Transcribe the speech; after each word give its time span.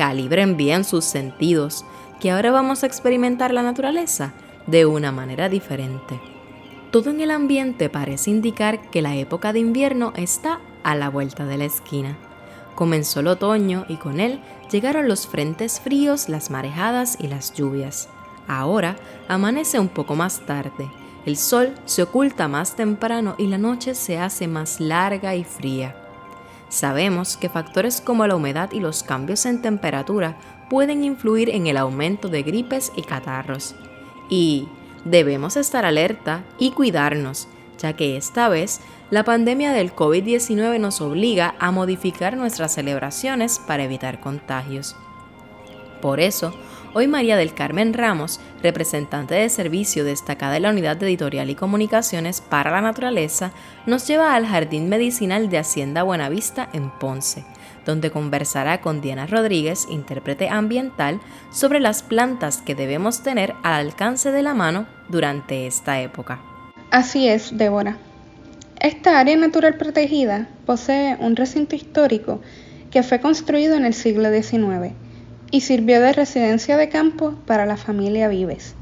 calibren 0.00 0.56
bien 0.56 0.84
sus 0.84 1.04
sentidos, 1.04 1.84
que 2.20 2.30
ahora 2.30 2.50
vamos 2.50 2.82
a 2.82 2.86
experimentar 2.86 3.52
la 3.52 3.62
naturaleza 3.62 4.32
de 4.66 4.86
una 4.86 5.12
manera 5.12 5.50
diferente. 5.50 6.18
Todo 6.90 7.10
en 7.10 7.20
el 7.20 7.30
ambiente 7.30 7.90
parece 7.90 8.30
indicar 8.30 8.80
que 8.90 9.02
la 9.02 9.14
época 9.16 9.52
de 9.52 9.58
invierno 9.58 10.14
está 10.16 10.58
a 10.84 10.94
la 10.94 11.10
vuelta 11.10 11.44
de 11.44 11.58
la 11.58 11.66
esquina. 11.66 12.16
Comenzó 12.76 13.20
el 13.20 13.26
otoño 13.26 13.84
y 13.90 13.96
con 13.96 14.20
él 14.20 14.40
llegaron 14.70 15.06
los 15.06 15.26
frentes 15.26 15.80
fríos, 15.80 16.30
las 16.30 16.50
marejadas 16.50 17.18
y 17.20 17.28
las 17.28 17.52
lluvias. 17.52 18.08
Ahora 18.48 18.96
amanece 19.28 19.78
un 19.78 19.88
poco 19.88 20.16
más 20.16 20.40
tarde, 20.46 20.90
el 21.26 21.36
sol 21.36 21.74
se 21.84 22.04
oculta 22.04 22.48
más 22.48 22.74
temprano 22.74 23.34
y 23.36 23.48
la 23.48 23.58
noche 23.58 23.94
se 23.94 24.18
hace 24.18 24.48
más 24.48 24.80
larga 24.80 25.34
y 25.34 25.44
fría. 25.44 25.94
Sabemos 26.70 27.36
que 27.36 27.48
factores 27.48 28.00
como 28.00 28.26
la 28.28 28.36
humedad 28.36 28.70
y 28.72 28.78
los 28.78 29.02
cambios 29.02 29.44
en 29.44 29.60
temperatura 29.60 30.36
pueden 30.70 31.02
influir 31.02 31.50
en 31.50 31.66
el 31.66 31.76
aumento 31.76 32.28
de 32.28 32.44
gripes 32.44 32.92
y 32.96 33.02
catarros. 33.02 33.74
Y 34.28 34.68
debemos 35.04 35.56
estar 35.56 35.84
alerta 35.84 36.44
y 36.58 36.70
cuidarnos, 36.70 37.48
ya 37.78 37.94
que 37.94 38.16
esta 38.16 38.48
vez 38.48 38.80
la 39.10 39.24
pandemia 39.24 39.72
del 39.72 39.92
COVID-19 39.92 40.78
nos 40.78 41.00
obliga 41.00 41.56
a 41.58 41.72
modificar 41.72 42.36
nuestras 42.36 42.72
celebraciones 42.72 43.58
para 43.58 43.82
evitar 43.82 44.20
contagios. 44.20 44.94
Por 46.00 46.20
eso, 46.20 46.54
Hoy 46.92 47.06
María 47.06 47.36
del 47.36 47.54
Carmen 47.54 47.94
Ramos, 47.94 48.40
representante 48.64 49.36
de 49.36 49.48
servicio 49.48 50.02
destacada 50.02 50.56
en 50.56 50.64
la 50.64 50.70
Unidad 50.70 50.96
de 50.96 51.06
Editorial 51.06 51.48
y 51.48 51.54
Comunicaciones 51.54 52.40
para 52.40 52.72
la 52.72 52.80
Naturaleza, 52.80 53.52
nos 53.86 54.08
lleva 54.08 54.34
al 54.34 54.44
Jardín 54.44 54.88
Medicinal 54.88 55.48
de 55.50 55.58
Hacienda 55.58 56.02
Buenavista 56.02 56.68
en 56.72 56.90
Ponce, 56.90 57.44
donde 57.86 58.10
conversará 58.10 58.80
con 58.80 59.00
Diana 59.00 59.28
Rodríguez, 59.28 59.86
intérprete 59.88 60.48
ambiental, 60.48 61.20
sobre 61.52 61.78
las 61.78 62.02
plantas 62.02 62.60
que 62.60 62.74
debemos 62.74 63.22
tener 63.22 63.54
al 63.62 63.86
alcance 63.86 64.32
de 64.32 64.42
la 64.42 64.54
mano 64.54 64.88
durante 65.08 65.68
esta 65.68 66.00
época. 66.00 66.40
Así 66.90 67.28
es, 67.28 67.56
Débora. 67.56 67.98
Esta 68.80 69.20
área 69.20 69.36
natural 69.36 69.76
protegida 69.76 70.48
posee 70.66 71.16
un 71.20 71.36
recinto 71.36 71.76
histórico 71.76 72.40
que 72.90 73.04
fue 73.04 73.20
construido 73.20 73.76
en 73.76 73.84
el 73.84 73.94
siglo 73.94 74.28
XIX 74.32 74.92
y 75.50 75.62
sirvió 75.62 76.00
de 76.00 76.12
residencia 76.12 76.76
de 76.76 76.88
campo 76.88 77.34
para 77.46 77.66
la 77.66 77.76
familia 77.76 78.28
Vives, 78.28 78.74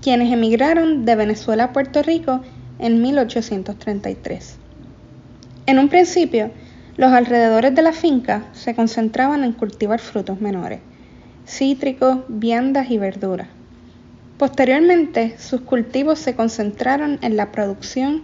quienes 0.00 0.32
emigraron 0.32 1.04
de 1.04 1.16
Venezuela 1.16 1.64
a 1.64 1.72
Puerto 1.72 2.02
Rico 2.02 2.40
en 2.78 3.00
1833. 3.00 4.56
En 5.66 5.78
un 5.78 5.88
principio, 5.88 6.50
los 6.96 7.12
alrededores 7.12 7.74
de 7.74 7.82
la 7.82 7.92
finca 7.92 8.44
se 8.52 8.74
concentraban 8.74 9.44
en 9.44 9.52
cultivar 9.52 10.00
frutos 10.00 10.40
menores, 10.40 10.80
cítricos, 11.46 12.18
viandas 12.28 12.90
y 12.90 12.98
verduras. 12.98 13.48
Posteriormente, 14.38 15.36
sus 15.38 15.60
cultivos 15.60 16.18
se 16.18 16.34
concentraron 16.34 17.18
en 17.22 17.36
la 17.36 17.52
producción 17.52 18.22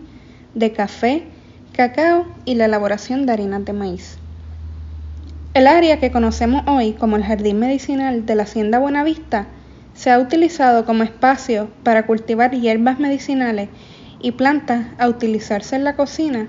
de 0.55 0.73
café, 0.73 1.25
cacao 1.73 2.27
y 2.45 2.57
la 2.57 2.65
elaboración 2.65 3.25
de 3.25 3.33
harinas 3.33 3.65
de 3.65 3.73
maíz. 3.73 4.19
El 5.55 5.67
área 5.67 5.99
que 5.99 6.13
conocemos 6.13 6.63
hoy 6.67 6.93
como 6.93 7.17
el 7.17 7.25
Jardín 7.25 7.59
Medicinal 7.59 8.27
de 8.27 8.35
la 8.35 8.43
Hacienda 8.43 8.79
Buenavista 8.79 9.47
se 9.95 10.11
ha 10.11 10.19
utilizado 10.19 10.85
como 10.85 11.03
espacio 11.03 11.71
para 11.83 12.07
cultivar 12.07 12.53
hierbas 12.53 13.01
medicinales 13.01 13.69
y 14.21 14.33
plantas 14.33 14.87
a 14.99 15.09
utilizarse 15.09 15.75
en 15.75 15.85
la 15.85 15.97
cocina 15.97 16.49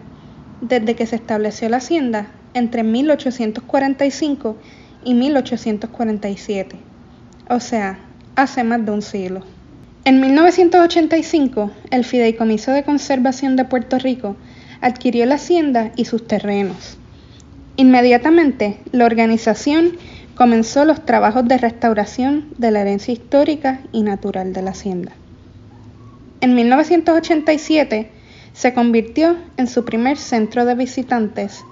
desde 0.62 0.96
que 0.96 1.06
se 1.06 1.16
estableció 1.16 1.70
la 1.70 1.78
hacienda 1.78 2.28
entre 2.54 2.84
1845 2.84 4.58
y 5.06 5.14
1847, 5.14 6.76
o 7.50 7.60
sea, 7.60 8.00
hace 8.36 8.64
más 8.64 8.86
de 8.86 8.92
un 8.92 9.02
siglo. 9.02 9.42
En 10.04 10.20
1985, 10.20 11.72
el 11.92 12.04
Fideicomiso 12.04 12.72
de 12.72 12.84
Conservación 12.84 13.56
de 13.56 13.66
Puerto 13.66 13.98
Rico 13.98 14.36
adquirió 14.82 15.26
la 15.26 15.36
hacienda 15.36 15.92
y 15.96 16.06
sus 16.06 16.28
terrenos. 16.28 16.99
Inmediatamente, 17.80 18.78
la 18.92 19.06
organización 19.06 19.94
comenzó 20.36 20.84
los 20.84 21.06
trabajos 21.06 21.48
de 21.48 21.58
restauración 21.58 22.50
de 22.58 22.72
la 22.72 22.82
herencia 22.82 23.14
histórica 23.14 23.80
y 23.94 24.04
natural 24.04 24.52
de 24.52 24.62
la 24.62 24.72
hacienda. 24.72 25.14
En 26.42 26.56
1987 26.56 28.12
se 28.52 28.74
convirtió 28.74 29.38
en 29.56 29.68
su 29.68 29.86
primer 29.86 30.18
centro 30.18 30.66
de 30.66 30.76
visitantes 30.76 31.64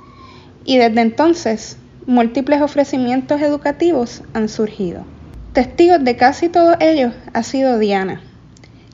y 0.63 0.77
desde 0.77 1.01
entonces 1.01 1.75
múltiples 2.05 2.61
ofrecimientos 2.61 3.41
educativos 3.41 4.23
han 4.33 4.47
surgido. 4.47 5.03
Testigos 5.51 6.01
de 6.01 6.15
casi 6.15 6.47
todos 6.47 6.77
ellos 6.79 7.13
ha 7.33 7.43
sido 7.43 7.79
Diana, 7.79 8.21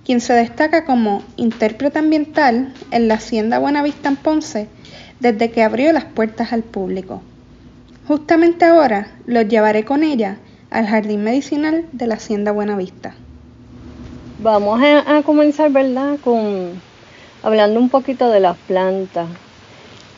quien 0.03 0.19
se 0.19 0.33
destaca 0.33 0.83
como 0.83 1.21
intérprete 1.35 1.99
ambiental 1.99 2.73
en 2.89 3.07
la 3.07 3.13
Hacienda 3.13 3.59
Buenavista 3.59 4.09
en 4.09 4.15
Ponce 4.15 4.67
desde 5.19 5.51
que 5.51 5.63
abrió 5.63 5.91
las 5.93 6.05
puertas 6.05 6.53
al 6.53 6.63
público. 6.63 7.21
Justamente 8.07 8.65
ahora 8.65 9.07
los 9.25 9.47
llevaré 9.47 9.85
con 9.85 10.03
ella 10.03 10.37
al 10.69 10.87
jardín 10.87 11.23
medicinal 11.23 11.85
de 11.91 12.07
la 12.07 12.15
Hacienda 12.15 12.51
Buenavista. 12.51 13.15
Vamos 14.39 14.81
a, 14.83 15.21
comenzar, 15.23 15.71
¿verdad? 15.71 16.17
Con 16.23 16.81
hablando 17.43 17.79
un 17.79 17.89
poquito 17.89 18.29
de 18.29 18.39
las 18.39 18.57
plantas. 18.57 19.27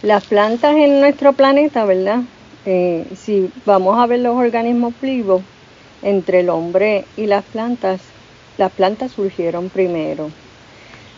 Las 0.01 0.25
plantas 0.25 0.75
en 0.75 0.99
nuestro 0.99 1.33
planeta, 1.33 1.85
¿verdad? 1.85 2.21
Eh, 2.65 3.05
si 3.15 3.51
vamos 3.65 3.99
a 3.99 4.07
ver 4.07 4.21
los 4.21 4.35
organismos 4.35 4.93
vivos, 5.01 5.43
entre 6.01 6.41
el 6.41 6.49
hombre 6.49 7.05
y 7.17 7.25
las 7.25 7.43
plantas, 7.43 7.99
las 8.57 8.71
plantas 8.71 9.11
surgieron 9.11 9.69
primero. 9.69 10.29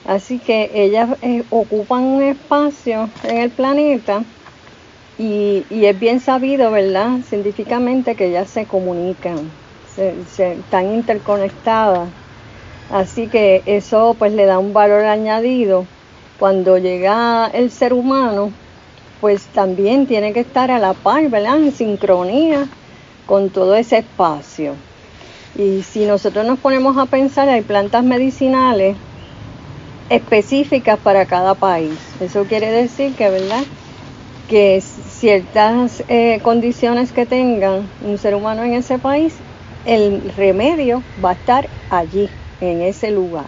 Así 0.08 0.40
que 0.40 0.72
ellas 0.74 1.10
eh, 1.22 1.44
ocupan 1.50 2.04
un 2.04 2.24
espacio 2.24 3.10
en 3.26 3.38
el 3.40 3.50
planeta 3.50 4.24
y, 5.20 5.66
es 5.70 6.00
bien 6.00 6.22
sabido, 6.22 6.72
¿verdad? 6.72 7.20
Científicamente 7.28 8.16
que 8.16 8.28
ellas 8.28 8.50
se 8.50 8.66
comunican, 8.66 9.52
están 9.98 10.94
interconectadas. 10.94 12.08
Así 12.94 13.28
que 13.28 13.64
eso 13.66 14.16
pues 14.18 14.32
le 14.32 14.46
da 14.46 14.60
un 14.60 14.72
valor 14.72 15.04
añadido. 15.04 15.86
Cuando 16.40 16.78
llega 16.78 17.48
el 17.54 17.70
ser 17.70 17.92
humano, 17.92 18.52
pues 19.20 19.42
también 19.48 20.08
tiene 20.08 20.32
que 20.32 20.40
estar 20.40 20.72
a 20.72 20.80
la 20.80 20.94
par, 20.94 21.28
¿verdad? 21.30 21.58
En 21.58 21.74
sincronía 21.74 22.66
con 23.26 23.50
todo 23.50 23.76
ese 23.76 23.98
espacio. 23.98 24.76
Y 25.58 25.82
si 25.82 26.06
nosotros 26.06 26.46
nos 26.46 26.60
ponemos 26.60 26.98
a 26.98 27.08
pensar, 27.08 27.50
hay 27.50 27.62
plantas 27.62 28.06
medicinales 28.06 28.96
específicas 30.10 31.00
para 31.00 31.26
cada 31.26 31.56
país. 31.56 31.94
Eso 32.20 32.46
quiere 32.46 32.72
decir 32.72 33.14
que, 33.16 33.30
¿verdad? 33.30 33.64
Que 34.50 34.82
ciertas 34.82 36.04
eh, 36.08 36.40
condiciones 36.42 37.12
que 37.12 37.26
tengan 37.26 37.88
un 38.06 38.18
ser 38.18 38.36
humano 38.36 38.64
en 38.64 38.74
ese 38.74 38.98
país, 39.00 39.36
el 39.86 40.34
remedio 40.36 41.04
va 41.24 41.32
a 41.32 41.34
estar 41.34 41.68
allí, 41.90 42.30
en 42.62 42.82
ese 42.82 43.12
lugar. 43.12 43.46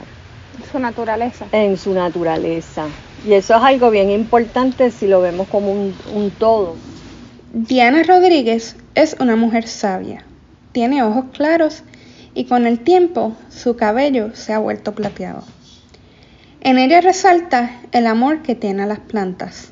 Su 0.72 0.80
naturaleza. 0.80 1.46
En 1.52 1.78
su 1.78 1.94
naturaleza. 1.94 2.88
Y 3.26 3.34
eso 3.34 3.56
es 3.56 3.62
algo 3.62 3.90
bien 3.90 4.10
importante 4.10 4.92
si 4.92 5.08
lo 5.08 5.22
vemos 5.22 5.48
como 5.48 5.72
un, 5.72 5.94
un 6.14 6.32
todo. 6.32 6.76
Diana 7.54 8.04
Rodríguez 8.04 8.76
es 8.96 9.16
una 9.20 9.36
mujer 9.36 9.68
sabia. 9.68 10.24
Tiene 10.72 11.04
ojos 11.04 11.26
claros 11.34 11.84
y 12.36 12.46
con 12.46 12.68
el 12.68 12.80
tiempo 12.80 13.34
su 13.50 13.76
cabello 13.76 14.36
se 14.36 14.54
ha 14.54 14.60
vuelto 14.60 14.94
plateado. 14.94 15.44
En 16.62 16.78
ella 16.78 17.02
resalta 17.02 17.80
el 17.92 18.08
amor 18.08 18.42
que 18.42 18.56
tiene 18.56 18.84
a 18.84 18.88
las 18.88 19.00
plantas. 19.00 19.72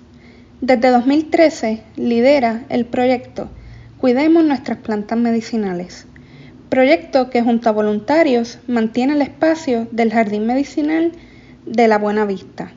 Desde 0.62 0.90
2013 0.90 1.84
lidera 1.96 2.64
el 2.70 2.86
proyecto 2.86 3.50
Cuidemos 4.00 4.44
nuestras 4.44 4.78
plantas 4.78 5.18
medicinales, 5.18 6.06
proyecto 6.70 7.32
que 7.32 7.42
junto 7.42 7.68
a 7.68 7.72
voluntarios 7.72 8.60
mantiene 8.68 9.14
el 9.14 9.24
espacio 9.24 9.88
del 9.92 10.14
Jardín 10.14 10.46
Medicinal 10.46 11.14
de 11.66 11.88
la 11.88 11.98
Buena 11.98 12.26
Vista 12.26 12.72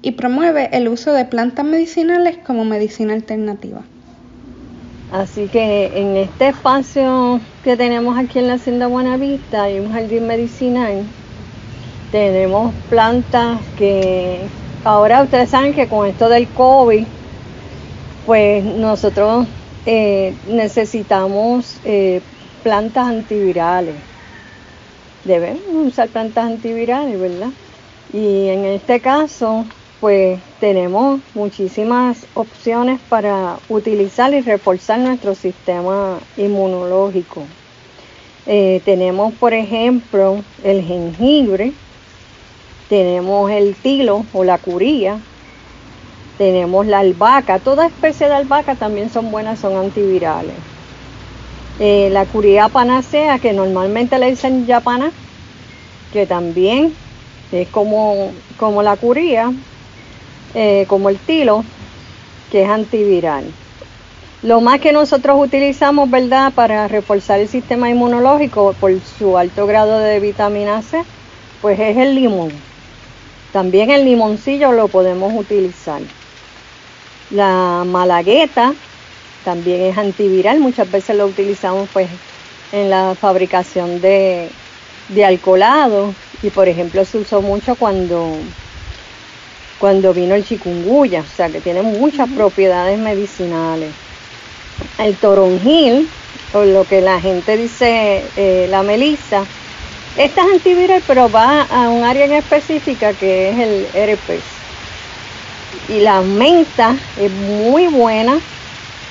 y 0.00 0.12
promueve 0.12 0.70
el 0.72 0.88
uso 0.88 1.12
de 1.12 1.26
plantas 1.26 1.66
medicinales 1.66 2.38
como 2.38 2.64
medicina 2.64 3.12
alternativa. 3.12 3.82
Así 5.12 5.48
que 5.48 5.92
en 5.94 6.16
este 6.16 6.48
espacio 6.48 7.38
que 7.62 7.76
tenemos 7.76 8.16
aquí 8.16 8.38
en 8.38 8.48
la 8.48 8.54
Hacienda 8.54 8.86
Buenavista 8.86 9.64
hay 9.64 9.78
un 9.78 9.92
jardín 9.92 10.26
medicinal. 10.26 11.04
Tenemos 12.12 12.74
plantas 12.90 13.58
que 13.78 14.40
ahora 14.84 15.22
ustedes 15.22 15.48
saben 15.48 15.72
que 15.72 15.88
con 15.88 16.06
esto 16.06 16.28
del 16.28 16.46
COVID, 16.46 17.06
pues 18.26 18.62
nosotros 18.62 19.46
eh, 19.86 20.34
necesitamos 20.46 21.78
eh, 21.86 22.20
plantas 22.62 23.08
antivirales. 23.08 23.94
Debemos 25.24 25.62
usar 25.86 26.10
plantas 26.10 26.44
antivirales, 26.44 27.18
¿verdad? 27.18 27.48
Y 28.12 28.48
en 28.48 28.66
este 28.66 29.00
caso, 29.00 29.64
pues 29.98 30.38
tenemos 30.60 31.22
muchísimas 31.32 32.26
opciones 32.34 33.00
para 33.08 33.56
utilizar 33.70 34.34
y 34.34 34.42
reforzar 34.42 34.98
nuestro 34.98 35.34
sistema 35.34 36.18
inmunológico. 36.36 37.44
Eh, 38.44 38.82
tenemos, 38.84 39.32
por 39.32 39.54
ejemplo, 39.54 40.42
el 40.62 40.82
jengibre, 40.82 41.72
tenemos 42.92 43.50
el 43.50 43.74
tilo 43.74 44.22
o 44.34 44.44
la 44.44 44.58
curía, 44.58 45.16
tenemos 46.36 46.86
la 46.86 46.98
albahaca, 46.98 47.58
toda 47.58 47.86
especie 47.86 48.28
de 48.28 48.34
albahaca 48.34 48.74
también 48.74 49.08
son 49.08 49.30
buenas, 49.30 49.60
son 49.60 49.78
antivirales. 49.78 50.52
Eh, 51.80 52.10
la 52.12 52.26
curía 52.26 52.68
panacea, 52.68 53.38
que 53.38 53.54
normalmente 53.54 54.18
le 54.18 54.28
dicen 54.28 54.66
yapana, 54.66 55.10
que 56.12 56.26
también 56.26 56.92
es 57.50 57.66
como, 57.68 58.30
como 58.58 58.82
la 58.82 58.96
curía, 58.96 59.50
eh, 60.54 60.84
como 60.86 61.08
el 61.08 61.16
tilo, 61.16 61.64
que 62.50 62.64
es 62.64 62.68
antiviral. 62.68 63.44
Lo 64.42 64.60
más 64.60 64.80
que 64.80 64.92
nosotros 64.92 65.38
utilizamos, 65.40 66.10
¿verdad?, 66.10 66.52
para 66.52 66.88
reforzar 66.88 67.40
el 67.40 67.48
sistema 67.48 67.88
inmunológico 67.88 68.74
por 68.78 68.92
su 69.18 69.38
alto 69.38 69.66
grado 69.66 69.98
de 69.98 70.20
vitamina 70.20 70.82
C, 70.82 71.02
pues 71.62 71.80
es 71.80 71.96
el 71.96 72.16
limón. 72.16 72.71
También 73.52 73.90
el 73.90 74.04
limoncillo 74.04 74.72
lo 74.72 74.88
podemos 74.88 75.32
utilizar. 75.34 76.00
La 77.30 77.84
malagueta 77.86 78.74
también 79.44 79.82
es 79.82 79.98
antiviral, 79.98 80.60
muchas 80.60 80.90
veces 80.90 81.16
lo 81.16 81.26
utilizamos 81.26 81.88
pues 81.92 82.08
en 82.72 82.88
la 82.90 83.14
fabricación 83.14 84.00
de, 84.00 84.48
de 85.08 85.24
alcoholado 85.24 86.14
y 86.42 86.50
por 86.50 86.68
ejemplo 86.68 87.04
se 87.04 87.18
usó 87.18 87.42
mucho 87.42 87.74
cuando 87.74 88.36
cuando 89.78 90.14
vino 90.14 90.36
el 90.36 90.44
chikungunya, 90.44 91.22
o 91.22 91.36
sea 91.36 91.48
que 91.48 91.60
tiene 91.60 91.82
muchas 91.82 92.30
propiedades 92.30 93.00
medicinales. 93.00 93.90
El 94.96 95.16
toronjil, 95.16 96.08
o 96.54 96.62
lo 96.62 96.84
que 96.84 97.00
la 97.00 97.20
gente 97.20 97.56
dice 97.56 98.22
eh, 98.36 98.68
la 98.70 98.84
melisa, 98.84 99.44
esta 100.16 100.42
es 100.42 100.52
antiviral, 100.54 101.02
pero 101.06 101.30
va 101.30 101.62
a 101.62 101.88
un 101.88 102.04
área 102.04 102.26
en 102.26 102.32
específica 102.32 103.12
que 103.14 103.50
es 103.50 103.58
el 103.58 103.86
herpes. 103.94 104.42
Y 105.88 106.00
la 106.00 106.20
menta 106.20 106.96
es 107.18 107.30
muy 107.30 107.86
buena 107.88 108.38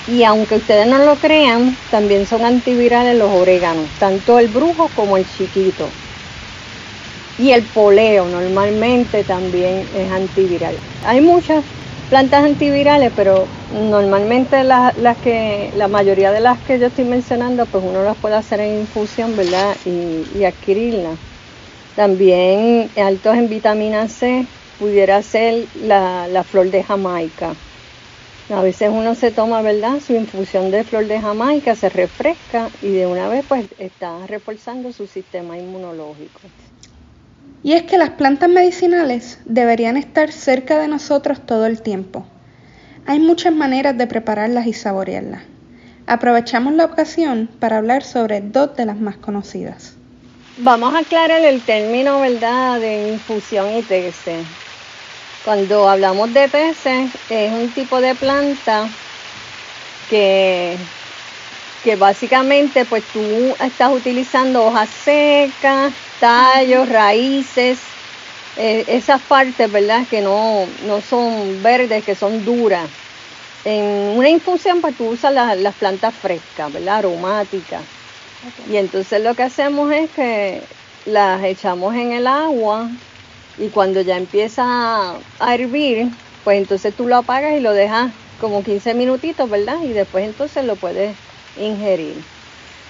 y 0.08 0.24
aunque 0.24 0.56
ustedes 0.56 0.88
no 0.88 1.00
lo 1.00 1.16
crean, 1.16 1.78
también 1.90 2.26
son 2.28 2.46
antivirales 2.46 3.18
los 3.18 3.32
oréganos, 3.32 3.88
tanto 4.00 4.40
el 4.40 4.48
brujo 4.48 4.90
como 4.96 5.18
el 5.18 5.26
chiquito. 5.38 5.90
Y 7.38 7.52
el 7.52 7.64
poleo 7.64 8.26
normalmente 8.28 9.24
también 9.24 9.88
es 9.96 10.12
antiviral. 10.12 10.76
Hay 11.06 11.22
muchas 11.22 11.64
plantas 12.12 12.44
antivirales, 12.44 13.10
pero 13.16 13.46
normalmente 13.74 14.66
las, 14.66 14.94
que, 15.24 15.72
la 15.78 15.88
mayoría 15.88 16.34
de 16.34 16.42
las 16.42 16.60
que 16.60 16.78
yo 16.78 16.88
estoy 16.88 17.06
mencionando, 17.06 17.66
pues 17.66 17.82
uno 17.82 18.04
las 18.04 18.18
puede 18.18 18.36
hacer 18.36 18.60
en 18.60 18.82
infusión, 18.82 19.38
¿verdad? 19.38 19.78
Y, 19.86 20.38
y 20.38 20.44
adquirirlas. 20.44 21.18
También 21.96 22.90
altos 22.98 23.38
en 23.38 23.48
vitamina 23.48 24.10
C 24.10 24.46
pudiera 24.78 25.22
ser 25.22 25.66
la, 25.86 26.28
la 26.28 26.44
flor 26.44 26.70
de 26.70 26.84
Jamaica. 26.84 27.54
A 28.54 28.62
veces 28.62 28.90
uno 28.92 29.16
se 29.16 29.32
toma, 29.32 29.62
¿verdad? 29.62 30.02
Su 30.06 30.14
infusión 30.14 30.70
de 30.70 30.84
flor 30.84 31.08
de 31.08 31.22
Jamaica, 31.22 31.78
se 31.78 31.88
refresca 31.88 32.68
y 32.82 32.90
de 32.90 33.08
una 33.08 33.30
vez 33.30 33.46
pues 33.48 33.68
está 33.80 34.28
reforzando 34.28 34.92
su 34.92 35.08
sistema 35.08 35.58
inmunológico. 35.58 36.42
Y 37.64 37.74
es 37.74 37.84
que 37.84 37.98
las 37.98 38.12
plantas 38.12 38.50
medicinales 38.50 39.40
deberían 39.46 39.98
estar 39.98 40.32
cerca 40.32 40.80
de 40.80 40.88
nosotros 40.88 41.46
todo 41.46 41.66
el 41.68 41.82
tiempo. 41.82 42.26
Hay 43.06 43.20
muchas 43.20 43.54
maneras 43.54 43.98
de 43.98 44.08
prepararlas 44.08 44.68
y 44.68 44.74
saborearlas. 44.74 45.44
Aprovechamos 46.08 46.74
la 46.74 46.86
ocasión 46.86 47.50
para 47.60 47.78
hablar 47.78 48.04
sobre 48.04 48.42
dos 48.42 48.76
de 48.76 48.86
las 48.86 48.98
más 48.98 49.18
conocidas. 49.18 49.94
Vamos 50.58 50.94
a 50.94 51.00
aclarar 51.00 51.42
el 51.42 51.62
término, 51.62 52.20
¿verdad?, 52.20 52.80
de 52.80 53.10
infusión 53.14 53.76
y 53.78 53.84
tese. 53.84 54.38
Cuando 55.46 55.88
hablamos 55.90 56.34
de 56.34 56.48
tese, 56.48 57.08
es 57.30 57.52
un 57.52 57.70
tipo 57.72 58.02
de 58.02 58.14
planta 58.16 58.88
que, 60.10 60.76
que 61.84 61.96
básicamente 61.96 62.86
pues 62.86 63.04
tú 63.06 63.22
estás 63.60 63.92
utilizando 63.92 64.66
hojas 64.66 64.90
secas, 64.90 65.94
tallos, 66.22 66.88
raíces, 66.88 67.80
eh, 68.56 68.86
esas 68.88 69.22
partes, 69.24 69.70
¿verdad? 69.70 70.08
Que 70.10 70.22
no, 70.22 70.66
son 71.10 71.62
verdes, 71.62 72.06
que 72.06 72.16
son 72.16 72.46
duras. 72.46 72.88
En 73.66 73.84
una 74.18 74.30
infusión, 74.30 74.80
pues 74.80 74.96
tú 74.96 75.10
usas 75.10 75.34
las 75.34 75.76
plantas 75.76 76.14
frescas, 76.14 76.72
¿verdad? 76.72 77.00
Aromáticas. 77.00 77.82
Y 78.72 78.78
entonces 78.78 79.22
lo 79.22 79.36
que 79.36 79.44
hacemos 79.44 79.92
es 79.92 80.10
que 80.12 80.62
las 81.06 81.44
echamos 81.44 81.96
en 81.96 82.14
el 82.14 82.28
agua 82.28 82.90
y 83.58 83.68
cuando 83.70 84.02
ya 84.02 84.18
empieza 84.18 85.16
a 85.40 85.54
hervir, 85.54 86.08
pues 86.44 86.58
entonces 86.58 86.94
tú 86.96 87.08
lo 87.08 87.18
apagas 87.18 87.54
y 87.58 87.60
lo 87.60 87.74
dejas 87.74 88.12
como 88.40 88.64
15 88.64 88.94
minutitos, 88.94 89.50
¿verdad? 89.50 89.78
Y 89.84 89.90
después 89.90 90.26
entonces 90.26 90.66
lo 90.66 90.76
puedes 90.76 91.16
ingerir. 91.60 92.16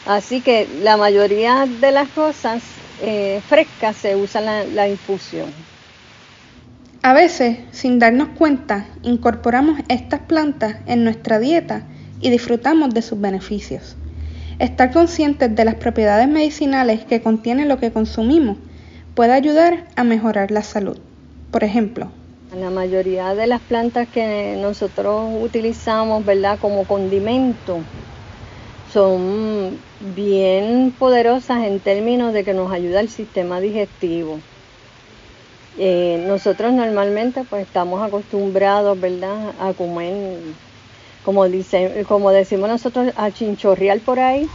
Así 0.05 0.41
que 0.41 0.67
la 0.81 0.97
mayoría 0.97 1.65
de 1.67 1.91
las 1.91 2.09
cosas 2.09 2.61
eh, 3.01 3.41
fresca 3.47 3.93
se 3.93 4.15
usa 4.15 4.41
la, 4.41 4.63
la 4.63 4.87
infusión. 4.87 5.49
A 7.03 7.13
veces, 7.13 7.57
sin 7.71 7.97
darnos 7.97 8.29
cuenta, 8.37 8.85
incorporamos 9.01 9.79
estas 9.87 10.19
plantas 10.21 10.77
en 10.85 11.03
nuestra 11.03 11.39
dieta 11.39 11.83
y 12.19 12.29
disfrutamos 12.29 12.93
de 12.93 13.01
sus 13.01 13.19
beneficios. 13.19 13.95
Estar 14.59 14.91
conscientes 14.91 15.55
de 15.55 15.65
las 15.65 15.75
propiedades 15.75 16.27
medicinales 16.27 17.03
que 17.03 17.21
contiene 17.21 17.65
lo 17.65 17.79
que 17.79 17.91
consumimos 17.91 18.57
puede 19.15 19.33
ayudar 19.33 19.87
a 19.95 20.03
mejorar 20.03 20.51
la 20.51 20.61
salud. 20.61 20.99
Por 21.49 21.63
ejemplo, 21.63 22.11
la 22.59 22.69
mayoría 22.69 23.33
de 23.33 23.47
las 23.47 23.61
plantas 23.61 24.09
que 24.09 24.57
nosotros 24.61 25.31
utilizamos, 25.41 26.25
¿verdad? 26.25 26.59
Como 26.59 26.83
condimento, 26.85 27.79
son 28.93 29.77
bien 30.15 30.93
poderosas 30.99 31.63
en 31.63 31.79
términos 31.79 32.33
de 32.33 32.43
que 32.43 32.53
nos 32.53 32.71
ayuda 32.71 32.99
el 32.99 33.09
sistema 33.09 33.59
digestivo. 33.59 34.37
Eh, 35.79 36.23
nosotros 36.27 36.73
normalmente 36.73 37.43
pues 37.49 37.65
estamos 37.65 38.05
acostumbrados, 38.05 38.99
¿verdad?, 38.99 39.53
a 39.59 39.73
comer, 39.73 40.13
como, 41.23 41.47
dice, 41.47 42.03
como 42.07 42.31
decimos 42.31 42.69
nosotros, 42.69 43.13
a 43.15 43.31
chinchorrear 43.31 43.99
por 43.99 44.19
ahí. 44.19 44.47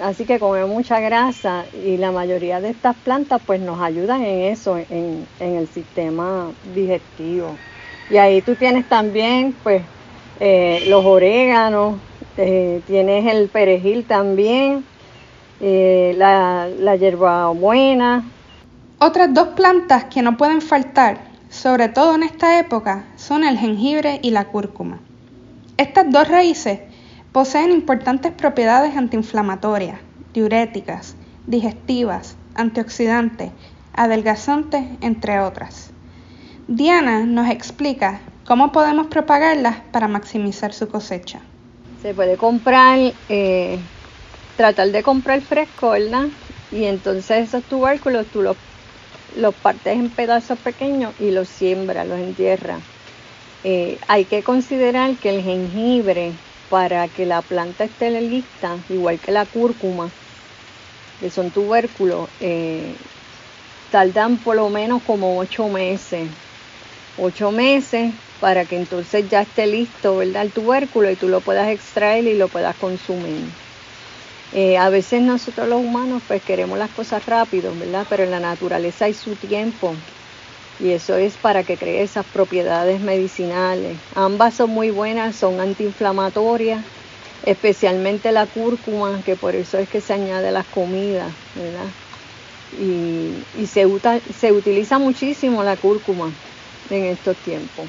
Así 0.00 0.24
que 0.24 0.38
comemos 0.38 0.70
mucha 0.70 1.00
grasa 1.00 1.64
y 1.84 1.96
la 1.96 2.12
mayoría 2.12 2.60
de 2.60 2.70
estas 2.70 2.94
plantas 2.96 3.40
pues 3.44 3.60
nos 3.60 3.80
ayudan 3.80 4.22
en 4.22 4.52
eso, 4.52 4.76
en, 4.76 5.26
en 5.40 5.56
el 5.56 5.66
sistema 5.66 6.46
digestivo. 6.74 7.48
Y 8.10 8.16
ahí 8.16 8.40
tú 8.42 8.54
tienes 8.54 8.88
también 8.88 9.54
pues 9.64 9.82
eh, 10.40 10.84
los 10.86 11.04
oréganos, 11.04 11.94
eh, 12.38 12.82
tienes 12.86 13.26
el 13.26 13.48
perejil 13.48 14.04
también, 14.04 14.84
eh, 15.60 16.14
la, 16.16 16.68
la 16.68 16.96
hierbabuena. 16.96 18.24
Otras 18.98 19.34
dos 19.34 19.48
plantas 19.48 20.04
que 20.04 20.22
no 20.22 20.36
pueden 20.36 20.60
faltar, 20.60 21.18
sobre 21.50 21.88
todo 21.88 22.14
en 22.14 22.22
esta 22.22 22.58
época, 22.58 23.04
son 23.16 23.44
el 23.44 23.58
jengibre 23.58 24.20
y 24.22 24.30
la 24.30 24.46
cúrcuma. 24.46 25.00
Estas 25.76 26.10
dos 26.10 26.28
raíces 26.28 26.80
poseen 27.32 27.70
importantes 27.70 28.32
propiedades 28.32 28.96
antiinflamatorias, 28.96 30.00
diuréticas, 30.32 31.14
digestivas, 31.46 32.36
antioxidantes, 32.54 33.50
adelgazantes, 33.94 34.84
entre 35.00 35.40
otras. 35.40 35.90
Diana 36.66 37.24
nos 37.24 37.48
explica 37.50 38.20
cómo 38.46 38.72
podemos 38.72 39.06
propagarlas 39.06 39.76
para 39.92 40.08
maximizar 40.08 40.72
su 40.72 40.88
cosecha. 40.88 41.40
Se 42.00 42.14
puede 42.14 42.36
comprar, 42.36 42.96
eh, 43.28 43.80
tratar 44.56 44.88
de 44.92 45.02
comprar 45.02 45.40
fresco, 45.42 45.90
¿verdad? 45.90 46.28
Y 46.70 46.84
entonces 46.84 47.48
esos 47.48 47.64
tubérculos 47.64 48.26
tú 48.30 48.40
los, 48.40 48.56
partes 49.56 49.94
en 49.94 50.08
pedazos 50.10 50.58
pequeños 50.58 51.14
y 51.18 51.32
los 51.32 51.48
siembras, 51.48 52.06
los 52.06 52.20
entierras. 52.20 52.82
Eh, 53.64 53.98
hay 54.06 54.26
que 54.26 54.44
considerar 54.44 55.16
que 55.16 55.30
el 55.30 55.42
jengibre, 55.42 56.34
para 56.68 57.08
que 57.08 57.26
la 57.26 57.42
planta 57.42 57.82
esté 57.84 58.10
lista, 58.20 58.78
igual 58.88 59.18
que 59.18 59.32
la 59.32 59.46
cúrcuma, 59.46 60.08
que 61.20 61.30
son 61.30 61.50
tubérculos, 61.50 62.28
eh, 62.38 62.94
tardan 63.90 64.38
por 64.38 64.54
lo 64.54 64.68
menos 64.68 65.02
como 65.02 65.36
ocho 65.36 65.68
meses. 65.68 66.28
Ocho 67.16 67.50
meses 67.50 68.12
para 68.40 68.64
que 68.64 68.76
entonces 68.76 69.28
ya 69.28 69.42
esté 69.42 69.66
listo, 69.66 70.16
¿verdad? 70.16 70.42
El 70.42 70.52
tubérculo 70.52 71.10
y 71.10 71.16
tú 71.16 71.28
lo 71.28 71.40
puedas 71.40 71.68
extraer 71.68 72.26
y 72.26 72.34
lo 72.34 72.48
puedas 72.48 72.76
consumir. 72.76 73.44
Eh, 74.54 74.78
a 74.78 74.88
veces 74.88 75.20
nosotros 75.20 75.68
los 75.68 75.80
humanos 75.80 76.22
pues 76.26 76.42
queremos 76.42 76.78
las 76.78 76.90
cosas 76.90 77.24
rápido, 77.26 77.72
¿verdad? 77.78 78.06
Pero 78.08 78.24
en 78.24 78.30
la 78.30 78.40
naturaleza 78.40 79.04
hay 79.04 79.14
su 79.14 79.34
tiempo 79.36 79.94
y 80.80 80.90
eso 80.92 81.16
es 81.16 81.34
para 81.34 81.64
que 81.64 81.76
cree 81.76 82.02
esas 82.02 82.24
propiedades 82.26 83.00
medicinales. 83.00 83.96
Ambas 84.14 84.54
son 84.54 84.70
muy 84.70 84.90
buenas, 84.90 85.36
son 85.36 85.60
antiinflamatorias, 85.60 86.84
especialmente 87.44 88.32
la 88.32 88.46
cúrcuma, 88.46 89.20
que 89.24 89.36
por 89.36 89.54
eso 89.54 89.78
es 89.78 89.88
que 89.88 90.00
se 90.00 90.14
añade 90.14 90.48
a 90.48 90.52
las 90.52 90.66
comidas, 90.66 91.32
¿verdad? 91.54 91.86
Y, 92.80 93.66
se, 93.66 93.86
se 94.38 94.52
utiliza 94.52 94.98
muchísimo 94.98 95.64
la 95.64 95.76
cúrcuma 95.76 96.30
en 96.90 97.04
estos 97.06 97.36
tiempos. 97.38 97.86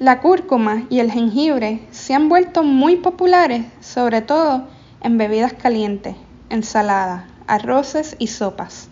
La 0.00 0.20
cúrcuma 0.20 0.84
y 0.88 1.00
el 1.00 1.12
jengibre 1.12 1.82
se 1.90 2.14
han 2.14 2.30
vuelto 2.30 2.62
muy 2.62 2.96
populares, 2.96 3.66
sobre 3.80 4.22
todo 4.22 4.66
en 5.02 5.18
bebidas 5.18 5.52
calientes, 5.52 6.16
ensaladas, 6.48 7.24
arroces 7.46 8.16
y 8.18 8.28
sopas. 8.28 8.88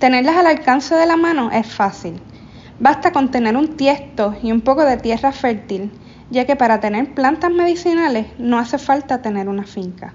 Tenerlas 0.00 0.36
al 0.36 0.48
alcance 0.48 0.96
de 0.96 1.06
la 1.06 1.16
mano 1.16 1.52
es 1.52 1.72
fácil. 1.72 2.20
Basta 2.80 3.12
con 3.12 3.30
tener 3.30 3.56
un 3.56 3.76
tiesto 3.76 4.34
y 4.42 4.50
un 4.50 4.62
poco 4.62 4.84
de 4.84 4.96
tierra 4.96 5.30
fértil, 5.30 5.92
ya 6.28 6.44
que 6.44 6.56
para 6.56 6.80
tener 6.80 7.14
plantas 7.14 7.52
medicinales 7.52 8.26
no 8.36 8.58
hace 8.58 8.78
falta 8.78 9.22
tener 9.22 9.48
una 9.48 9.62
finca. 9.62 10.12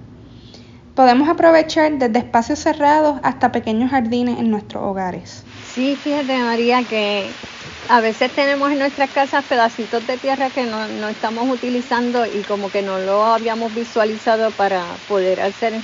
Podemos 0.94 1.30
aprovechar 1.30 1.98
desde 1.98 2.20
espacios 2.20 2.60
cerrados 2.60 3.22
hasta 3.24 3.54
pequeños 3.54 3.92
jardines 3.92 4.40
en 4.40 4.52
nuestros 4.52 4.84
hogares. 4.84 5.46
Sí, 5.74 5.96
fíjate 5.96 6.38
María 6.38 6.84
que 6.84 7.30
a 7.88 8.01
veces 8.01 8.34
tenemos 8.34 8.72
en 8.72 8.80
nuestras 8.80 9.12
casas 9.12 9.46
pedacitos 9.46 10.06
de 10.06 10.18
tierra 10.18 10.51
que 10.51 10.65
no, 10.65 11.10
estamos 11.10 11.46
utilizando 11.50 12.25
y 12.25 12.44
como 12.44 12.70
que 12.72 12.82
no 12.82 13.00
lo 13.00 13.24
habíamos 13.25 13.74
visualizado 13.74 14.51
para 14.56 15.00
poder 15.08 15.42
hacer 15.42 15.84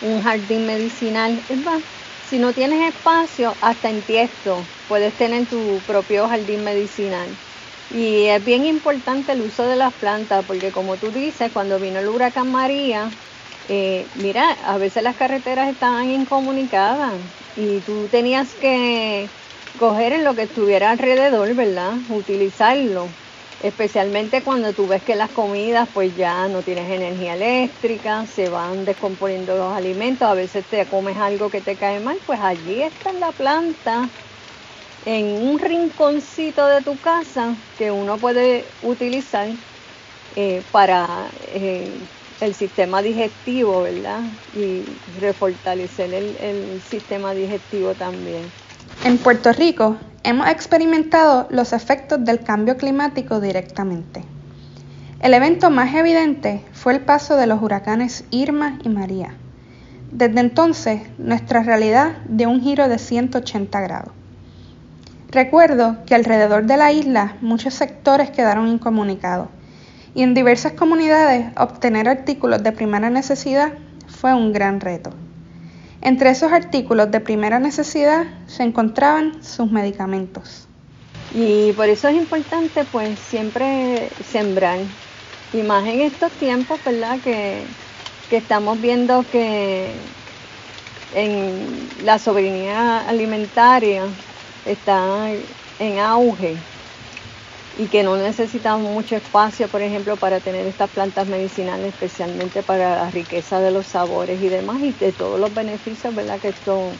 un 0.00 0.22
jardín 0.22 0.66
medicinal. 0.66 1.44
Es 1.48 1.58
más, 1.58 1.82
si 2.20 2.38
no 2.38 2.52
tienes 2.54 2.88
espacio, 2.94 3.56
hasta 3.60 3.90
en 3.90 4.04
tiesto 4.04 4.70
puedes 4.86 5.16
tener 5.16 5.46
tu 5.46 5.82
propio 5.86 6.28
jardín 6.28 6.62
medicinal. 6.62 7.38
Y 7.88 8.26
es 8.26 8.42
bien 8.44 8.64
importante 8.64 9.32
el 9.32 9.42
uso 9.42 9.66
de 9.66 9.76
las 9.76 9.94
plantas, 9.94 10.44
porque 10.46 10.70
como 10.70 10.98
tú 10.98 11.10
dices, 11.10 11.50
cuando 11.52 11.80
vino 11.80 11.98
el 11.98 12.08
huracán 12.08 12.50
María, 12.50 13.12
eh, 13.64 14.10
mira, 14.14 14.52
a 14.52 14.78
veces 14.78 15.02
las 15.02 15.16
carreteras 15.16 15.68
estaban 15.68 16.08
incomunicadas 16.10 17.22
y 17.54 17.82
tú 17.82 18.08
tenías 18.08 18.54
que 18.54 19.32
coger 19.76 20.12
en 20.12 20.24
lo 20.24 20.34
que 20.34 20.42
estuviera 20.42 20.90
alrededor, 20.90 21.54
¿verdad? 21.54 21.98
Utilizarlo 22.08 23.16
especialmente 23.58 24.42
cuando 24.42 24.74
tú 24.74 24.86
ves 24.86 25.02
que 25.02 25.16
las 25.16 25.30
comidas 25.32 25.88
pues 25.92 26.14
ya 26.14 26.48
no 26.48 26.62
tienes 26.64 26.90
energía 26.90 27.34
eléctrica, 27.34 28.24
se 28.26 28.48
van 28.48 28.84
descomponiendo 28.86 29.56
los 29.56 29.74
alimentos, 29.76 30.26
a 30.28 30.34
veces 30.34 30.66
te 30.66 30.88
comes 30.88 31.18
algo 31.18 31.50
que 31.50 31.60
te 31.60 31.76
cae 31.76 32.00
mal, 32.00 32.22
pues 32.24 32.40
allí 32.42 32.82
está 32.82 33.12
la 33.12 33.32
planta, 33.32 34.12
en 35.02 35.26
un 35.28 35.58
rinconcito 35.58 36.66
de 36.68 36.82
tu 36.82 37.00
casa 37.00 37.64
que 37.76 37.90
uno 37.92 38.20
puede 38.20 38.74
utilizar 38.80 39.58
eh, 40.30 40.62
para 40.70 41.32
eh, 41.40 42.08
el 42.40 42.54
sistema 42.54 43.02
digestivo, 43.02 43.82
¿verdad? 43.82 44.32
Y 44.52 45.00
refortalecer 45.06 46.14
el 46.14 46.82
sistema 46.82 47.34
digestivo 47.34 47.96
también. 47.96 48.59
En 49.02 49.16
Puerto 49.16 49.50
Rico 49.54 49.96
hemos 50.24 50.46
experimentado 50.48 51.46
los 51.48 51.72
efectos 51.72 52.22
del 52.22 52.40
cambio 52.40 52.76
climático 52.76 53.40
directamente. 53.40 54.22
El 55.20 55.32
evento 55.32 55.70
más 55.70 55.94
evidente 55.94 56.62
fue 56.74 56.92
el 56.92 57.00
paso 57.00 57.36
de 57.36 57.46
los 57.46 57.62
huracanes 57.62 58.24
Irma 58.30 58.78
y 58.84 58.90
María. 58.90 59.32
Desde 60.12 60.40
entonces, 60.40 61.00
nuestra 61.16 61.62
realidad 61.62 62.18
dio 62.28 62.50
un 62.50 62.60
giro 62.60 62.90
de 62.90 62.98
180 62.98 63.80
grados. 63.80 64.12
Recuerdo 65.30 65.96
que 66.04 66.14
alrededor 66.14 66.66
de 66.66 66.76
la 66.76 66.92
isla 66.92 67.36
muchos 67.40 67.72
sectores 67.72 68.30
quedaron 68.30 68.68
incomunicados 68.68 69.48
y 70.14 70.24
en 70.24 70.34
diversas 70.34 70.72
comunidades 70.72 71.46
obtener 71.56 72.06
artículos 72.06 72.62
de 72.62 72.72
primera 72.72 73.08
necesidad 73.08 73.72
fue 74.08 74.34
un 74.34 74.52
gran 74.52 74.78
reto. 74.78 75.14
Entre 76.02 76.30
esos 76.30 76.50
artículos 76.52 77.10
de 77.10 77.20
primera 77.20 77.58
necesidad 77.58 78.24
se 78.46 78.62
encontraban 78.62 79.44
sus 79.44 79.70
medicamentos. 79.70 80.66
Y 81.34 81.72
por 81.72 81.88
eso 81.88 82.08
es 82.08 82.16
importante 82.16 82.84
pues 82.90 83.18
siempre 83.18 84.08
sembrar. 84.30 84.78
Y 85.52 85.58
más 85.62 85.86
en 85.86 86.00
estos 86.00 86.32
tiempos, 86.32 86.80
¿verdad? 86.84 87.18
Que, 87.22 87.62
que 88.30 88.38
estamos 88.38 88.80
viendo 88.80 89.24
que 89.30 89.90
en 91.14 91.88
la 92.04 92.18
soberanía 92.18 93.00
alimentaria 93.08 94.04
está 94.64 95.28
en 95.80 95.98
auge 95.98 96.56
y 97.80 97.86
que 97.86 98.02
no 98.02 98.14
necesitamos 98.14 98.92
mucho 98.92 99.16
espacio, 99.16 99.66
por 99.68 99.80
ejemplo, 99.80 100.14
para 100.16 100.38
tener 100.40 100.66
estas 100.66 100.90
plantas 100.90 101.26
medicinales, 101.26 101.94
especialmente 101.94 102.62
para 102.62 102.96
la 102.96 103.10
riqueza 103.10 103.58
de 103.58 103.70
los 103.70 103.86
sabores 103.86 104.42
y 104.42 104.48
demás, 104.50 104.82
y 104.82 104.92
de 104.92 105.12
todos 105.12 105.40
los 105.40 105.54
beneficios 105.54 106.14
¿verdad? 106.14 106.38
que 106.38 106.48
esto, 106.48 106.90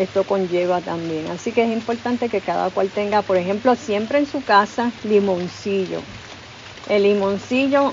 esto 0.00 0.24
conlleva 0.24 0.80
también. 0.80 1.30
Así 1.30 1.52
que 1.52 1.62
es 1.62 1.70
importante 1.70 2.28
que 2.28 2.40
cada 2.40 2.70
cual 2.70 2.88
tenga, 2.90 3.22
por 3.22 3.36
ejemplo, 3.36 3.76
siempre 3.76 4.18
en 4.18 4.26
su 4.26 4.42
casa 4.42 4.90
limoncillo. 5.04 6.00
El 6.88 7.04
limoncillo 7.04 7.92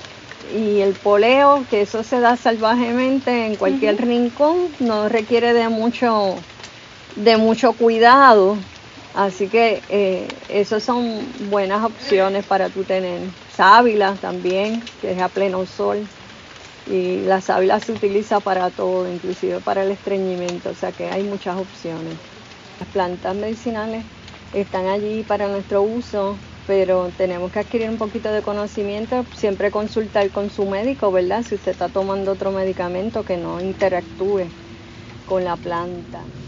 y 0.55 0.81
el 0.81 0.93
poleo, 0.93 1.63
que 1.69 1.81
eso 1.81 2.01
se 2.01 2.19
da 2.19 2.35
salvajemente 2.35 3.45
en 3.45 3.57
cualquier 3.57 4.03
rincón, 4.03 4.69
no 4.79 5.07
requiere 5.07 5.53
de 5.53 5.69
mucho, 5.69 6.33
de 7.15 7.37
mucho 7.37 7.73
cuidado 7.73 8.57
Así 9.13 9.47
que 9.47 9.81
eh, 9.89 10.27
esas 10.49 10.83
son 10.83 11.03
buenas 11.51 11.83
opciones 11.83 12.45
para 12.45 12.69
tú 12.69 12.83
tener. 12.83 13.21
Sábila 13.55 14.15
también, 14.19 14.81
que 15.01 15.11
es 15.11 15.21
a 15.21 15.29
pleno 15.29 15.65
sol. 15.65 15.99
Y 16.89 17.21
la 17.21 17.39
sábila 17.39 17.79
se 17.79 17.91
utiliza 17.93 18.39
para 18.39 18.69
todo, 18.69 19.07
inclusive 19.07 19.61
para 19.61 19.83
el 19.83 19.91
estreñimiento, 19.91 20.69
o 20.69 20.73
sea 20.73 20.91
que 20.91 21.05
hay 21.05 21.23
muchas 21.23 21.57
opciones. 21.57 22.13
Las 22.79 22.89
plantas 22.89 23.35
medicinales 23.35 24.03
están 24.53 24.87
allí 24.87 25.23
para 25.23 25.47
nuestro 25.47 25.81
uso, 25.81 26.35
pero 26.67 27.09
tenemos 27.17 27.51
que 27.51 27.59
adquirir 27.59 27.89
un 27.89 27.97
poquito 27.97 28.31
de 28.31 28.41
conocimiento, 28.41 29.23
siempre 29.35 29.71
consultar 29.71 30.29
con 30.31 30.49
su 30.49 30.65
médico, 30.65 31.11
¿verdad? 31.11 31.43
Si 31.43 31.55
usted 31.55 31.71
está 31.71 31.87
tomando 31.87 32.33
otro 32.33 32.51
medicamento 32.51 33.23
que 33.23 33.37
no 33.37 33.61
interactúe 33.61 34.41
con 35.25 35.45
la 35.45 35.55
planta. 35.55 36.42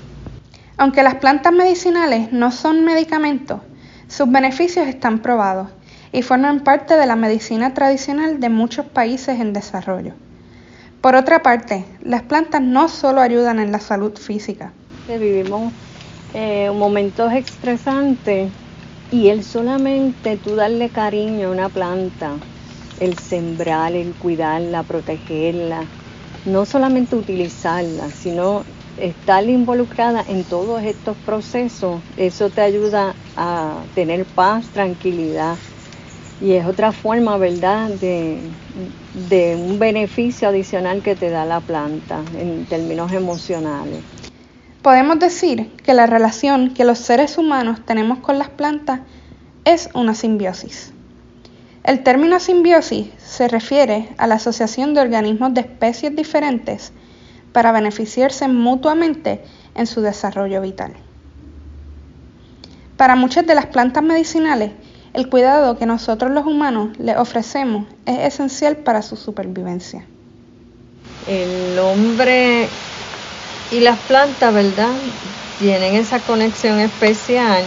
Aunque 0.78 1.04
las 1.04 1.16
plantas 1.16 1.54
medicinales 1.54 2.34
no 2.34 2.52
son 2.52 2.84
medicamentos, 2.84 3.62
sus 4.08 4.30
beneficios 4.30 4.88
están 4.88 5.20
probados 5.20 5.70
y 6.12 6.22
forman 6.22 6.62
parte 6.62 6.96
de 6.96 7.06
la 7.06 7.16
medicina 7.16 7.74
tradicional 7.74 8.40
de 8.40 8.50
muchos 8.50 8.86
países 8.86 9.40
en 9.40 9.54
desarrollo. 9.54 10.14
Por 11.02 11.16
otra 11.16 11.42
parte, 11.44 11.86
las 12.02 12.24
plantas 12.24 12.62
no 12.62 12.90
solo 12.90 13.22
ayudan 13.22 13.60
en 13.60 13.72
la 13.72 13.80
salud 13.80 14.18
física. 14.18 14.74
Vivimos 15.08 15.72
eh, 16.34 16.72
momentos 16.74 17.32
estresantes 17.32 18.52
y 19.12 19.30
el 19.30 19.44
solamente 19.44 20.36
tú 20.38 20.56
darle 20.56 20.90
cariño 20.90 21.48
a 21.48 21.52
una 21.52 21.70
planta, 21.70 22.32
el 23.00 23.18
sembrar, 23.18 23.94
el 23.94 24.14
cuidarla, 24.14 24.84
protegerla, 24.84 25.84
no 26.46 26.66
solamente 26.66 27.16
utilizarla, 27.16 28.10
sino 28.10 28.64
estar 29.00 29.48
involucrada 29.50 30.24
en 30.28 30.44
todos 30.44 30.82
estos 30.84 31.18
procesos, 31.26 32.02
eso 32.18 32.50
te 32.50 32.62
ayuda 32.62 33.14
a 33.36 33.84
tener 33.94 34.26
paz, 34.26 34.68
tranquilidad. 34.68 35.56
Y 36.42 36.52
es 36.52 36.66
otra 36.66 36.92
forma, 36.92 37.38
¿verdad?, 37.38 37.90
de, 37.90 38.40
de 39.30 39.56
un 39.56 39.80
beneficio 39.80 40.50
adicional 40.50 41.02
que 41.02 41.16
te 41.16 41.30
da 41.30 41.46
la 41.46 41.62
planta 41.62 42.22
en 42.38 42.66
términos 42.66 43.12
emocionales. 43.14 44.04
podemos 44.82 45.18
decir 45.18 45.72
que 45.84 45.96
la 45.96 46.06
relación 46.06 46.74
que 46.74 46.86
los 46.86 47.00
seres 47.00 47.38
humanos 47.40 47.80
tenemos 47.86 48.20
con 48.20 48.38
las 48.38 48.50
plantas 48.50 49.00
es 49.64 49.90
una 49.96 50.14
simbiosis. 50.14 50.92
El 51.84 52.04
término 52.04 52.40
simbiosis 52.40 53.08
se 53.18 53.48
refiere 53.48 54.10
a 54.18 54.28
la 54.28 54.36
asociación 54.36 54.94
de 54.94 55.02
organismos 55.02 55.54
de 55.54 55.62
especies 55.62 56.16
diferentes 56.16 56.92
para 57.56 57.72
beneficiarse 57.72 58.50
mutuamente 58.50 59.40
en 59.76 59.88
su 59.88 60.02
desarrollo 60.02 60.60
vital. 60.60 60.92
Para 62.98 63.16
muchas 63.16 63.48
de 63.48 63.56
las 63.56 63.68
plantas 63.68 64.04
medicinales, 64.04 64.72
el 65.14 65.30
cuidado 65.30 65.78
que 65.78 65.86
nosotros 65.86 66.32
los 66.32 66.46
humanos 66.46 66.90
le 67.00 67.16
ofrecemos 67.18 67.86
es 68.06 68.34
esencial 68.34 68.76
para 68.76 69.02
su 69.02 69.16
supervivencia. 69.16 70.04
El 71.30 71.80
hombre 71.80 72.68
y 73.72 73.80
las 73.80 74.00
plantas, 74.00 74.54
¿verdad? 74.54 74.92
Tienen 75.58 75.96
esa 75.96 76.20
conexión 76.20 76.82
especial 76.82 77.64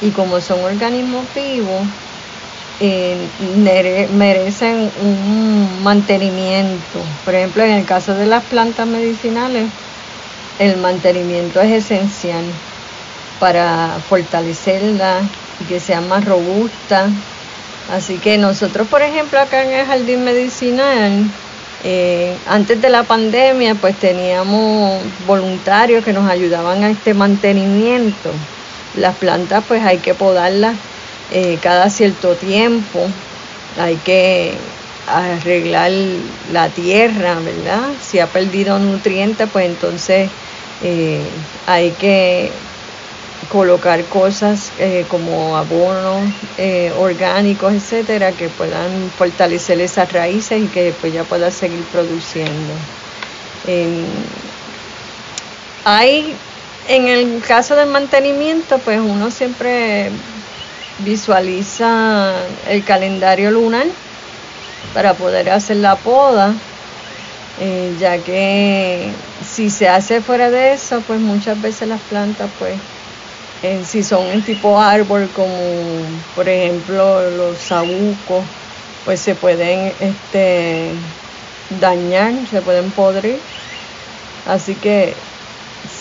y 0.00 0.12
como 0.12 0.40
son 0.40 0.60
organismos 0.60 1.26
vivos, 1.34 1.82
eh, 2.80 4.08
merecen 4.14 4.90
un 5.02 5.82
mantenimiento. 5.82 6.98
Por 7.24 7.34
ejemplo, 7.34 7.62
en 7.62 7.72
el 7.72 7.84
caso 7.84 8.14
de 8.14 8.26
las 8.26 8.42
plantas 8.44 8.86
medicinales, 8.86 9.66
el 10.58 10.76
mantenimiento 10.78 11.60
es 11.60 11.84
esencial 11.84 12.44
para 13.38 13.98
fortalecerlas 14.08 15.24
y 15.60 15.64
que 15.64 15.80
sean 15.80 16.08
más 16.08 16.24
robustas. 16.24 17.10
Así 17.92 18.18
que 18.18 18.38
nosotros, 18.38 18.88
por 18.88 19.02
ejemplo, 19.02 19.38
acá 19.40 19.62
en 19.62 19.72
el 19.72 19.86
jardín 19.86 20.24
medicinal, 20.24 21.24
eh, 21.84 22.34
antes 22.46 22.80
de 22.80 22.88
la 22.88 23.02
pandemia, 23.02 23.74
pues 23.74 23.96
teníamos 23.96 25.02
voluntarios 25.26 26.04
que 26.04 26.12
nos 26.12 26.30
ayudaban 26.30 26.84
a 26.84 26.90
este 26.90 27.14
mantenimiento. 27.14 28.30
Las 28.96 29.16
plantas, 29.16 29.64
pues 29.66 29.84
hay 29.84 29.98
que 29.98 30.14
podarlas 30.14 30.76
eh, 31.30 31.58
cada 31.60 31.90
cierto 31.90 32.36
tiempo, 32.36 33.14
hay 33.76 33.98
que 33.98 34.78
arreglar 35.06 35.92
la 36.44 36.74
tierra, 36.74 37.40
¿verdad? 37.40 37.96
Si 38.00 38.18
ha 38.18 38.32
perdido 38.32 38.78
nutrientes, 38.78 39.48
pues 39.50 39.66
entonces 39.66 40.32
eh, 40.80 41.46
hay 41.66 41.96
que 41.96 42.68
colocar 43.48 44.08
cosas 44.08 44.72
eh, 44.76 45.06
como 45.08 45.56
abonos 45.56 46.34
orgánicos, 46.96 47.74
etcétera, 47.74 48.36
que 48.36 48.50
puedan 48.50 49.12
fortalecer 49.12 49.80
esas 49.80 50.12
raíces 50.12 50.60
y 50.62 50.70
que 50.70 50.82
después 50.84 51.12
ya 51.12 51.24
pueda 51.24 51.50
seguir 51.50 51.88
produciendo. 51.90 52.86
hay, 55.84 56.42
en 56.84 57.08
el 57.08 57.42
caso 57.42 57.76
del 57.76 57.88
mantenimiento, 57.88 58.82
pues 58.82 59.00
uno 59.00 59.30
siempre 59.30 60.10
visualiza 61.04 62.32
el 62.68 62.84
calendario 62.84 63.50
lunar 63.50 63.86
para 64.94 65.14
poder 65.14 65.50
hacer 65.50 65.78
la 65.78 65.96
poda 65.96 66.54
eh, 67.60 67.94
ya 68.00 68.16
que 68.18 69.12
si 69.46 69.68
se 69.68 69.86
hace 69.86 70.22
fuera 70.22 70.50
de 70.50 70.72
eso, 70.72 71.02
pues 71.06 71.20
muchas 71.20 71.60
veces 71.60 71.88
las 71.88 72.00
plantas, 72.00 72.50
pues, 72.58 72.74
eh, 73.62 73.82
si 73.86 74.02
son 74.02 74.26
en 74.28 74.42
tipo 74.42 74.80
árbol, 74.80 75.28
como 75.36 75.54
por 76.34 76.48
ejemplo 76.48 77.30
los 77.30 77.58
sabucos, 77.58 78.44
pues 79.04 79.20
se 79.20 79.34
pueden 79.34 79.92
este, 80.00 80.92
dañar, 81.80 82.32
se 82.50 82.62
pueden 82.62 82.90
podrir. 82.92 83.38
Así 84.46 84.74
que 84.74 85.14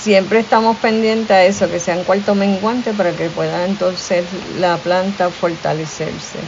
siempre 0.09 0.39
estamos 0.39 0.77
pendientes 0.77 1.29
a 1.29 1.43
eso, 1.43 1.69
que 1.69 1.79
sean 1.79 2.03
cuarto 2.03 2.33
menguante 2.33 2.91
para 2.93 3.15
que 3.15 3.29
pueda 3.29 3.63
entonces 3.63 4.25
la 4.57 4.75
planta 4.77 5.29
fortalecerse. 5.29 6.39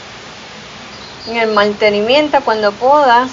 En 1.30 1.38
el 1.38 1.54
mantenimiento, 1.54 2.40
cuando 2.44 2.72
podas, 2.72 3.30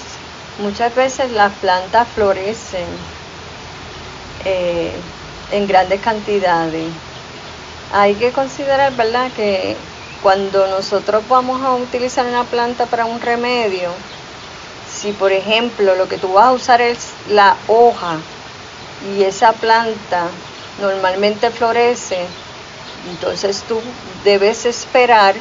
Muchas 0.59 0.93
veces 0.93 1.31
las 1.31 1.53
plantas 1.53 2.05
florecen 2.09 2.85
eh, 4.43 4.91
en 5.53 5.67
grandes 5.67 6.01
cantidades. 6.01 6.83
Hay 7.93 8.13
que 8.15 8.29
considerar, 8.31 8.93
¿verdad?, 8.97 9.31
que 9.37 9.77
cuando 10.21 10.67
nosotros 10.67 11.23
vamos 11.29 11.61
a 11.63 11.71
utilizar 11.75 12.25
una 12.25 12.43
planta 12.43 12.85
para 12.87 13.05
un 13.05 13.21
remedio, 13.21 13.89
si 14.91 15.13
por 15.13 15.31
ejemplo 15.31 15.95
lo 15.95 16.09
que 16.09 16.17
tú 16.17 16.33
vas 16.33 16.47
a 16.47 16.51
usar 16.51 16.81
es 16.81 17.13
la 17.29 17.55
hoja 17.69 18.17
y 19.07 19.23
esa 19.23 19.53
planta 19.53 20.27
normalmente 20.81 21.51
florece, 21.51 22.19
entonces 23.09 23.63
tú 23.67 23.81
debes 24.23 24.65
esperar 24.65 25.35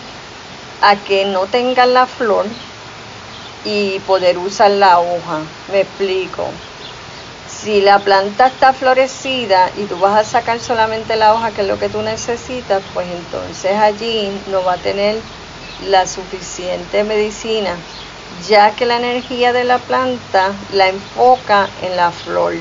a 0.83 0.97
que 0.97 1.25
no 1.25 1.47
tenga 1.47 1.87
la 1.87 2.07
flor 2.07 2.47
y 3.65 3.99
poder 4.01 4.39
usar 4.39 4.71
la 4.71 5.01
hoja. 5.01 5.41
Me 5.73 5.81
explico. 5.81 6.49
Si 7.49 7.81
la 7.81 7.99
planta 7.99 8.47
está 8.47 8.73
florecida 8.73 9.71
y 9.77 9.85
tú 9.85 9.99
vas 9.99 10.17
a 10.17 10.31
sacar 10.31 10.61
solamente 10.61 11.17
la 11.17 11.35
hoja, 11.35 11.51
que 11.51 11.63
es 11.63 11.69
lo 11.69 11.79
que 11.79 11.89
tú 11.89 12.03
necesitas, 12.03 12.83
pues 12.95 13.09
entonces 13.11 13.77
allí 13.77 14.31
no 14.51 14.63
va 14.63 14.75
a 14.75 14.79
tener 14.79 15.17
la 15.89 16.07
suficiente 16.07 17.03
medicina, 17.03 17.75
ya 18.49 18.77
que 18.77 18.87
la 18.87 18.97
energía 18.97 19.53
de 19.53 19.65
la 19.65 19.79
planta 19.79 20.53
la 20.73 20.89
enfoca 20.89 21.69
en 21.83 21.97
la 21.97 22.13
flor. 22.13 22.55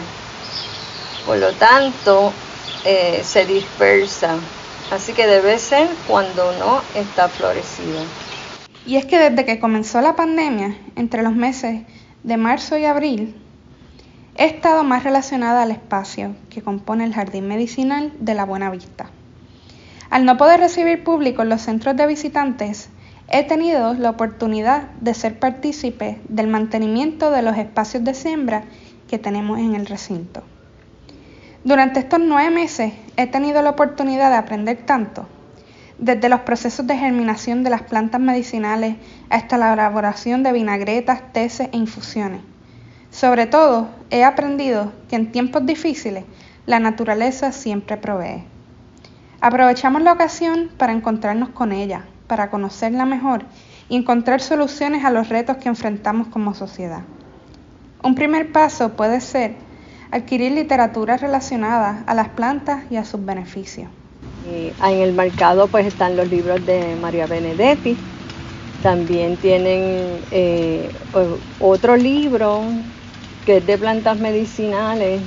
Por 1.27 1.39
lo 1.39 1.51
tanto, 1.51 2.31
eh, 2.85 3.19
se 3.21 3.45
dispersa. 3.45 4.37
Así 4.91 5.11
que 5.11 5.27
debe 5.27 5.59
ser 5.59 5.89
cuando 6.07 6.53
no 6.53 6.79
está 6.95 7.27
florecida. 7.27 7.99
Y 8.85 8.95
es 8.95 9.05
que 9.05 9.19
desde 9.19 9.43
que 9.43 9.59
comenzó 9.59 9.99
la 9.99 10.15
pandemia, 10.15 10.77
entre 10.95 11.23
los 11.23 11.35
meses 11.35 11.81
de 12.23 12.37
marzo 12.37 12.77
y 12.77 12.85
abril, 12.85 13.35
he 14.37 14.45
estado 14.45 14.85
más 14.85 15.03
relacionada 15.03 15.63
al 15.63 15.71
espacio 15.71 16.33
que 16.49 16.61
compone 16.61 17.03
el 17.03 17.13
jardín 17.13 17.49
medicinal 17.49 18.13
de 18.19 18.33
la 18.33 18.45
Buena 18.45 18.69
Vista. 18.69 19.09
Al 20.09 20.23
no 20.23 20.37
poder 20.37 20.61
recibir 20.61 21.03
público 21.03 21.41
en 21.41 21.49
los 21.49 21.61
centros 21.61 21.97
de 21.97 22.07
visitantes, 22.07 22.87
he 23.27 23.43
tenido 23.43 23.93
la 23.95 24.11
oportunidad 24.11 24.91
de 25.01 25.13
ser 25.13 25.37
partícipe 25.37 26.21
del 26.29 26.47
mantenimiento 26.47 27.31
de 27.31 27.41
los 27.41 27.57
espacios 27.57 28.05
de 28.05 28.13
siembra 28.13 28.63
que 29.09 29.19
tenemos 29.19 29.59
en 29.59 29.75
el 29.75 29.87
recinto. 29.87 30.43
Durante 31.67 31.99
estos 31.99 32.21
nueve 32.21 32.49
meses 32.49 32.93
he 33.17 33.27
tenido 33.27 33.61
la 33.61 33.71
oportunidad 33.71 34.29
de 34.29 34.37
aprender 34.37 34.85
tanto 34.85 35.27
desde 35.97 36.29
los 36.29 36.39
procesos 36.39 36.87
de 36.87 36.95
germinación 36.95 37.61
de 37.65 37.69
las 37.69 37.81
plantas 37.81 38.21
medicinales 38.21 38.95
hasta 39.29 39.57
la 39.57 39.73
elaboración 39.73 40.43
de 40.43 40.53
vinagretas, 40.53 41.33
teces 41.33 41.67
e 41.73 41.75
infusiones. 41.75 42.39
Sobre 43.11 43.47
todo, 43.47 43.89
he 44.11 44.23
aprendido 44.23 44.93
que 45.09 45.17
en 45.17 45.33
tiempos 45.33 45.65
difíciles 45.65 46.23
la 46.65 46.79
naturaleza 46.79 47.51
siempre 47.51 47.97
provee. 47.97 48.45
Aprovechamos 49.41 50.01
la 50.03 50.13
ocasión 50.13 50.69
para 50.77 50.93
encontrarnos 50.93 51.49
con 51.49 51.73
ella, 51.73 52.05
para 52.27 52.49
conocerla 52.49 53.05
mejor 53.05 53.43
y 53.89 53.97
encontrar 53.97 54.39
soluciones 54.39 55.03
a 55.03 55.11
los 55.11 55.27
retos 55.27 55.57
que 55.57 55.67
enfrentamos 55.67 56.29
como 56.29 56.53
sociedad. 56.53 57.01
Un 58.01 58.15
primer 58.15 58.53
paso 58.53 58.93
puede 58.93 59.19
ser 59.19 59.66
adquirir 60.11 60.51
literatura 60.51 61.17
relacionada 61.17 62.03
a 62.05 62.13
las 62.13 62.29
plantas 62.29 62.83
y 62.89 62.95
a 62.95 63.05
sus 63.05 63.23
beneficios. 63.25 63.89
Eh, 64.49 64.73
en 64.81 65.01
el 65.01 65.13
mercado 65.13 65.67
pues 65.67 65.85
están 65.85 66.15
los 66.15 66.29
libros 66.29 66.65
de 66.65 66.95
María 67.01 67.25
Benedetti. 67.27 67.97
También 68.81 69.35
tienen 69.37 70.19
eh, 70.31 70.89
otro 71.59 71.97
libro 71.97 72.61
que 73.45 73.57
es 73.57 73.67
de 73.67 73.77
plantas 73.77 74.19
medicinales, 74.19 75.21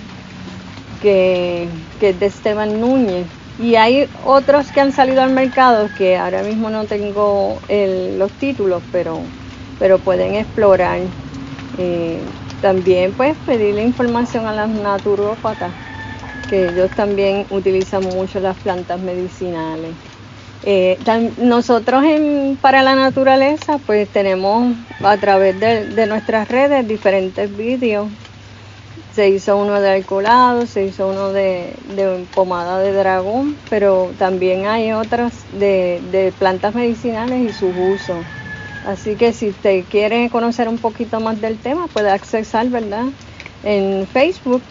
que, 1.02 1.68
es 2.00 2.20
de 2.20 2.26
Esteban 2.26 2.80
Núñez. 2.80 3.26
Y 3.58 3.74
hay 3.74 4.08
otros 4.24 4.70
que 4.70 4.80
han 4.80 4.92
salido 4.92 5.22
al 5.22 5.32
mercado 5.32 5.88
que 5.98 6.16
ahora 6.16 6.42
mismo 6.42 6.70
no 6.70 6.84
tengo 6.84 7.58
los 7.68 8.30
títulos, 8.32 8.82
pero, 8.92 9.20
pero 9.78 9.98
pueden 9.98 10.34
explorar. 10.34 11.00
Eh, 11.78 12.20
también 12.60 13.12
pues 13.12 13.36
pedirle 13.46 13.82
información 13.82 14.46
a 14.46 14.52
las 14.52 14.68
naturópatas 14.68 15.72
que 16.50 16.68
ellos 16.68 16.90
también 16.90 17.46
utilizan 17.50 18.02
mucho 18.02 18.40
las 18.40 18.56
plantas 18.56 19.00
medicinales. 19.00 19.94
Eh, 20.62 20.98
nosotros 21.38 22.04
en, 22.04 22.58
para 22.60 22.82
la 22.82 22.94
naturaleza 22.94 23.78
pues 23.86 24.08
tenemos 24.08 24.76
a 25.02 25.16
través 25.16 25.58
de, 25.58 26.06
nuestras 26.06 26.48
redes 26.48 26.86
diferentes 26.86 27.56
vídeos. 27.56 28.08
Se 29.14 29.28
hizo 29.28 29.56
uno 29.56 29.80
de 29.80 29.90
alcoholado, 29.90 30.66
se 30.66 30.84
hizo 30.84 31.08
uno 31.08 31.32
de, 31.32 31.72
pomada 32.34 32.80
de 32.80 32.92
dragón, 32.92 33.56
pero 33.68 34.10
también 34.18 34.66
hay 34.66 34.92
otras 34.92 35.32
de, 35.52 36.00
de 36.10 36.32
plantas 36.36 36.74
medicinales 36.74 37.40
y 37.40 37.52
sus 37.52 37.74
usos. 37.76 38.26
Así 38.86 39.16
que 39.16 39.32
si 39.32 39.50
usted 39.50 39.84
quiere 39.90 40.30
conocer 40.30 40.68
un 40.68 40.78
poquito 40.78 41.20
más 41.20 41.40
del 41.40 41.58
tema, 41.58 41.86
puede 41.88 42.10
accesar, 42.10 42.68
¿verdad? 42.68 43.06
En 43.62 44.06
Facebook 44.06 44.62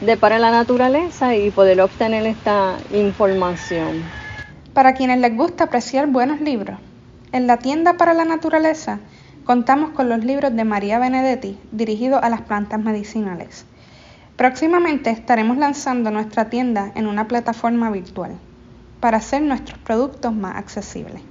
de 0.00 0.16
para 0.16 0.38
la 0.38 0.50
naturaleza 0.50 1.34
y 1.36 1.50
poder 1.50 1.80
obtener 1.80 2.26
esta 2.26 2.76
información. 2.92 4.02
Para 4.72 4.94
quienes 4.94 5.18
les 5.18 5.36
gusta 5.36 5.64
apreciar 5.64 6.06
buenos 6.06 6.40
libros, 6.40 6.78
en 7.32 7.46
la 7.46 7.58
tienda 7.58 7.94
para 7.94 8.14
la 8.14 8.24
naturaleza 8.24 9.00
contamos 9.44 9.90
con 9.90 10.08
los 10.08 10.24
libros 10.24 10.54
de 10.54 10.64
María 10.64 10.98
Benedetti 10.98 11.58
dirigidos 11.72 12.22
a 12.22 12.30
las 12.30 12.42
plantas 12.42 12.80
medicinales. 12.80 13.66
Próximamente 14.36 15.10
estaremos 15.10 15.58
lanzando 15.58 16.10
nuestra 16.10 16.48
tienda 16.48 16.92
en 16.94 17.06
una 17.06 17.28
plataforma 17.28 17.90
virtual 17.90 18.38
para 19.00 19.18
hacer 19.18 19.42
nuestros 19.42 19.78
productos 19.80 20.32
más 20.32 20.56
accesibles. 20.56 21.22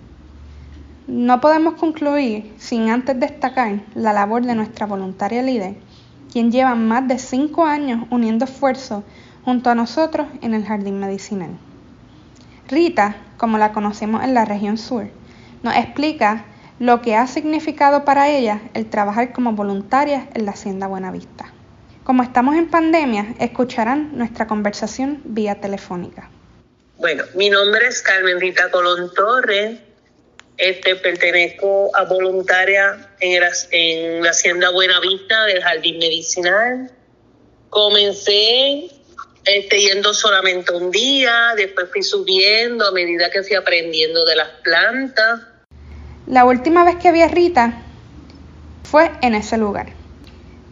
No 1.09 1.41
podemos 1.41 1.73
concluir 1.73 2.53
sin 2.59 2.91
antes 2.91 3.19
destacar 3.19 3.79
la 3.95 4.13
labor 4.13 4.45
de 4.45 4.53
nuestra 4.53 4.85
voluntaria 4.85 5.41
líder, 5.41 5.73
quien 6.31 6.51
lleva 6.51 6.75
más 6.75 7.07
de 7.07 7.17
cinco 7.17 7.65
años 7.65 8.05
uniendo 8.11 8.45
esfuerzos 8.45 9.03
junto 9.43 9.71
a 9.71 9.75
nosotros 9.75 10.27
en 10.43 10.53
el 10.53 10.63
jardín 10.63 10.99
medicinal. 10.99 11.49
Rita, 12.67 13.15
como 13.37 13.57
la 13.57 13.71
conocemos 13.71 14.23
en 14.23 14.35
la 14.35 14.45
región 14.45 14.77
sur, 14.77 15.07
nos 15.63 15.75
explica 15.75 16.45
lo 16.77 17.01
que 17.01 17.15
ha 17.15 17.25
significado 17.25 18.05
para 18.05 18.29
ella 18.29 18.61
el 18.75 18.87
trabajar 18.87 19.33
como 19.33 19.53
voluntaria 19.53 20.29
en 20.35 20.45
la 20.45 20.51
Hacienda 20.51 20.85
Buenavista. 20.85 21.51
Como 22.03 22.21
estamos 22.21 22.53
en 22.55 22.69
pandemia, 22.69 23.33
escucharán 23.39 24.15
nuestra 24.15 24.45
conversación 24.45 25.23
vía 25.25 25.59
telefónica. 25.59 26.29
Bueno, 26.99 27.23
mi 27.33 27.49
nombre 27.49 27.87
es 27.87 28.03
Carmen 28.03 28.39
Rita 28.39 28.69
Colón 28.69 29.11
Torres. 29.15 29.88
Este, 30.59 30.97
pertenezco 30.97 31.89
a 31.95 32.03
voluntaria 32.03 33.09
en, 33.21 33.41
en 33.71 34.21
la 34.21 34.31
Hacienda 34.31 34.69
Buenavista 34.71 35.45
del 35.45 35.63
Jardín 35.63 35.99
Medicinal. 35.99 36.91
Comencé 37.69 38.89
este, 39.45 39.81
yendo 39.81 40.13
solamente 40.13 40.73
un 40.73 40.91
día, 40.91 41.53
después 41.55 41.87
fui 41.93 42.03
subiendo 42.03 42.85
a 42.85 42.91
medida 42.91 43.29
que 43.31 43.41
fui 43.41 43.55
aprendiendo 43.55 44.25
de 44.25 44.35
las 44.35 44.49
plantas. 44.61 45.39
La 46.27 46.43
última 46.43 46.83
vez 46.83 46.97
que 46.97 47.13
vi 47.13 47.21
a 47.21 47.29
Rita 47.29 47.81
fue 48.83 49.09
en 49.21 49.35
ese 49.35 49.57
lugar. 49.57 49.93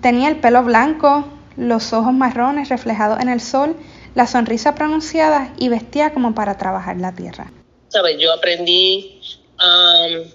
Tenía 0.01 0.27
el 0.27 0.35
pelo 0.35 0.63
blanco, 0.63 1.25
los 1.55 1.93
ojos 1.93 2.13
marrones 2.13 2.67
reflejados 2.67 3.21
en 3.21 3.29
el 3.29 3.39
sol, 3.39 3.77
la 4.15 4.27
sonrisa 4.27 4.75
pronunciada 4.75 5.53
y 5.57 5.69
vestía 5.69 6.11
como 6.11 6.35
para 6.35 6.57
trabajar 6.57 6.97
la 6.97 7.15
tierra. 7.15 7.53
¿Sabes? 7.87 8.17
Yo 8.19 8.33
aprendí 8.33 9.21
um, 9.59 10.31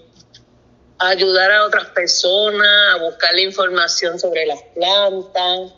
a 0.99 1.09
ayudar 1.09 1.51
a 1.51 1.67
otras 1.67 1.87
personas, 1.87 2.69
a 2.95 3.05
buscar 3.05 3.35
la 3.35 3.41
información 3.41 4.19
sobre 4.19 4.47
las 4.47 4.63
plantas, 4.75 5.73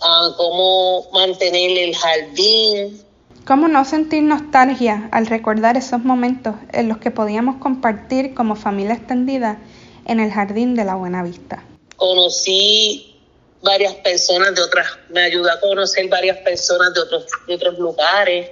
a 0.00 0.30
cómo 0.36 1.10
mantener 1.12 1.78
el 1.78 1.96
jardín. 1.96 3.02
¿Cómo 3.44 3.66
no 3.66 3.84
sentir 3.84 4.22
nostalgia 4.22 5.08
al 5.10 5.26
recordar 5.26 5.76
esos 5.76 6.04
momentos 6.04 6.54
en 6.72 6.88
los 6.88 6.98
que 6.98 7.10
podíamos 7.10 7.56
compartir 7.56 8.34
como 8.34 8.54
familia 8.54 8.94
extendida 8.94 9.58
en 10.04 10.20
el 10.20 10.30
jardín 10.30 10.74
de 10.74 10.84
la 10.84 10.94
Buena 10.94 11.22
Vista? 11.22 11.64
Conocí 11.96 13.18
varias 13.62 13.94
personas 13.94 14.54
de 14.54 14.62
otras, 14.62 14.86
me 15.08 15.22
ayudó 15.22 15.50
a 15.50 15.58
conocer 15.60 16.08
varias 16.08 16.38
personas 16.38 16.94
de 16.94 17.00
otros, 17.00 17.26
de 17.46 17.54
otros 17.54 17.78
lugares. 17.78 18.50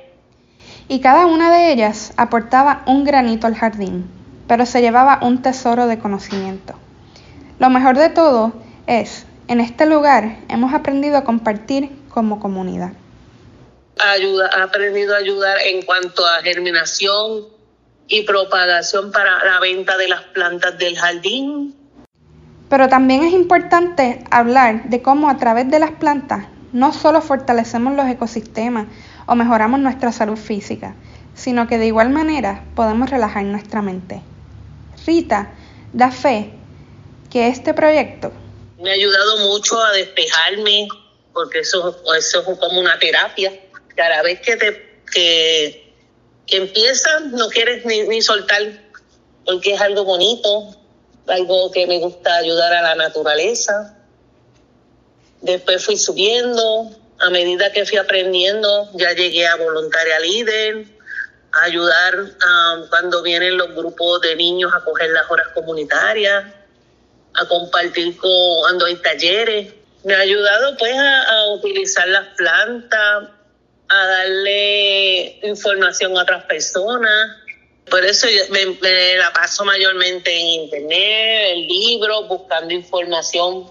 Y 0.88 1.00
cada 1.00 1.26
una 1.26 1.50
de 1.50 1.72
ellas 1.72 2.12
aportaba 2.16 2.82
un 2.86 3.04
granito 3.04 3.46
al 3.46 3.56
jardín, 3.56 4.08
pero 4.46 4.66
se 4.66 4.80
llevaba 4.80 5.18
un 5.22 5.42
tesoro 5.42 5.86
de 5.86 5.98
conocimiento. 5.98 6.74
Lo 7.58 7.70
mejor 7.70 7.98
de 7.98 8.08
todo 8.08 8.52
es 8.86 9.26
en 9.48 9.60
este 9.60 9.86
lugar 9.86 10.38
hemos 10.48 10.74
aprendido 10.74 11.16
a 11.16 11.24
compartir 11.24 11.90
como 12.08 12.40
comunidad. 12.40 12.92
Ayuda, 13.98 14.50
ha 14.52 14.64
aprendido 14.64 15.14
a 15.14 15.18
ayudar 15.18 15.58
en 15.64 15.82
cuanto 15.82 16.26
a 16.26 16.42
germinación 16.42 17.46
y 18.08 18.22
propagación 18.22 19.10
para 19.10 19.44
la 19.44 19.58
venta 19.60 19.96
de 19.96 20.08
las 20.08 20.22
plantas 20.22 20.78
del 20.78 20.96
jardín. 20.96 21.74
Pero 22.68 22.88
también 22.88 23.24
es 23.24 23.32
importante 23.32 24.22
hablar 24.30 24.88
de 24.88 25.02
cómo 25.02 25.30
a 25.30 25.36
través 25.36 25.70
de 25.70 25.78
las 25.78 25.92
plantas 25.92 26.46
no 26.72 26.92
solo 26.92 27.20
fortalecemos 27.20 27.94
los 27.94 28.06
ecosistemas 28.06 28.86
o 29.26 29.34
mejoramos 29.34 29.80
nuestra 29.80 30.12
salud 30.12 30.36
física, 30.36 30.94
sino 31.34 31.66
que 31.66 31.78
de 31.78 31.86
igual 31.86 32.10
manera 32.10 32.64
podemos 32.74 33.10
relajar 33.10 33.44
nuestra 33.44 33.82
mente. 33.82 34.22
Rita 35.06 35.52
da 35.92 36.10
fe 36.10 36.50
que 37.30 37.48
este 37.48 37.74
proyecto 37.74 38.32
me 38.78 38.90
ha 38.90 38.94
ayudado 38.94 39.38
mucho 39.38 39.80
a 39.80 39.92
despejarme, 39.92 40.88
porque 41.32 41.60
eso, 41.60 41.96
es 42.16 42.36
como 42.58 42.80
una 42.80 42.98
terapia. 42.98 43.52
Cada 43.94 44.22
vez 44.22 44.40
que 44.40 44.56
te 44.56 45.02
que, 45.12 45.92
empiezas, 46.48 47.22
no 47.32 47.48
quieres 47.48 47.84
ni 47.84 48.20
soltar, 48.22 48.62
porque 49.44 49.74
es 49.74 49.80
algo 49.80 50.04
bonito, 50.04 50.76
algo 51.26 51.70
que 51.70 51.86
me 51.86 51.98
gusta 51.98 52.36
ayudar 52.36 52.72
a 52.72 52.82
la 52.82 52.94
naturaleza. 52.94 53.96
Después 55.40 55.84
fui 55.84 55.96
subiendo, 55.96 56.90
a 57.18 57.30
medida 57.30 57.72
que 57.72 57.84
fui 57.86 57.98
aprendiendo, 57.98 58.90
ya 58.94 59.12
llegué 59.12 59.46
a 59.46 59.56
voluntaria 59.56 60.20
líder, 60.20 60.84
a 61.52 61.62
ayudar 61.62 62.14
cuando 62.90 63.22
vienen 63.22 63.56
los 63.56 63.74
grupos 63.74 64.20
de 64.20 64.36
niños 64.36 64.72
a 64.74 64.84
coger 64.84 65.10
las 65.10 65.30
horas 65.30 65.48
comunitarias 65.54 66.44
a 67.36 67.46
compartir 67.46 68.16
con 68.16 68.30
cuando 68.60 68.86
hay 68.86 68.96
talleres. 68.96 69.72
Me 70.04 70.14
ha 70.14 70.20
ayudado 70.20 70.76
pues 70.78 70.94
a, 70.96 71.48
utilizar 71.54 72.08
las 72.08 72.28
plantas, 72.36 73.28
a 73.88 74.06
darle 74.06 75.38
información 75.42 76.16
a 76.16 76.22
otras 76.22 76.44
personas. 76.44 77.36
Por 77.90 78.04
eso 78.04 78.26
me, 78.50 79.16
la 79.16 79.32
paso 79.32 79.64
mayormente 79.64 80.34
en 80.34 80.46
internet, 80.62 81.52
en 81.52 81.68
libros, 81.68 82.28
buscando 82.28 82.74
información 82.74 83.70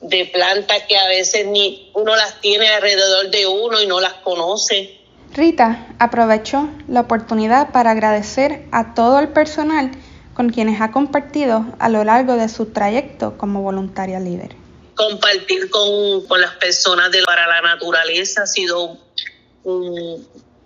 de 0.00 0.24
plantas 0.26 0.82
que 0.88 0.96
a 0.96 1.08
veces 1.08 1.46
ni 1.46 1.90
uno 1.94 2.16
las 2.16 2.40
tiene 2.40 2.68
alrededor 2.68 3.30
de 3.30 3.46
uno 3.46 3.80
y 3.82 3.86
no 3.86 4.00
las 4.00 4.14
conoce. 4.14 4.98
Rita 5.32 5.86
aprovechó 5.98 6.68
la 6.88 7.00
oportunidad 7.02 7.70
para 7.70 7.92
agradecer 7.92 8.66
a 8.72 8.94
todo 8.94 9.20
el 9.20 9.28
personal 9.28 9.92
con 10.34 10.50
quienes 10.50 10.80
ha 10.80 10.90
compartido 10.90 11.66
a 11.78 11.88
lo 11.88 12.02
largo 12.02 12.36
de 12.36 12.48
su 12.48 12.66
trayecto 12.66 13.36
como 13.36 13.62
voluntaria 13.62 14.18
líder. 14.18 14.56
Compartir 14.94 15.70
con, 15.70 16.40
las 16.40 16.54
personas 16.56 17.10
de, 17.10 17.22
para 17.22 17.46
la 17.46 17.60
naturaleza 17.62 18.42
ha 18.42 18.46
sido, 18.46 18.98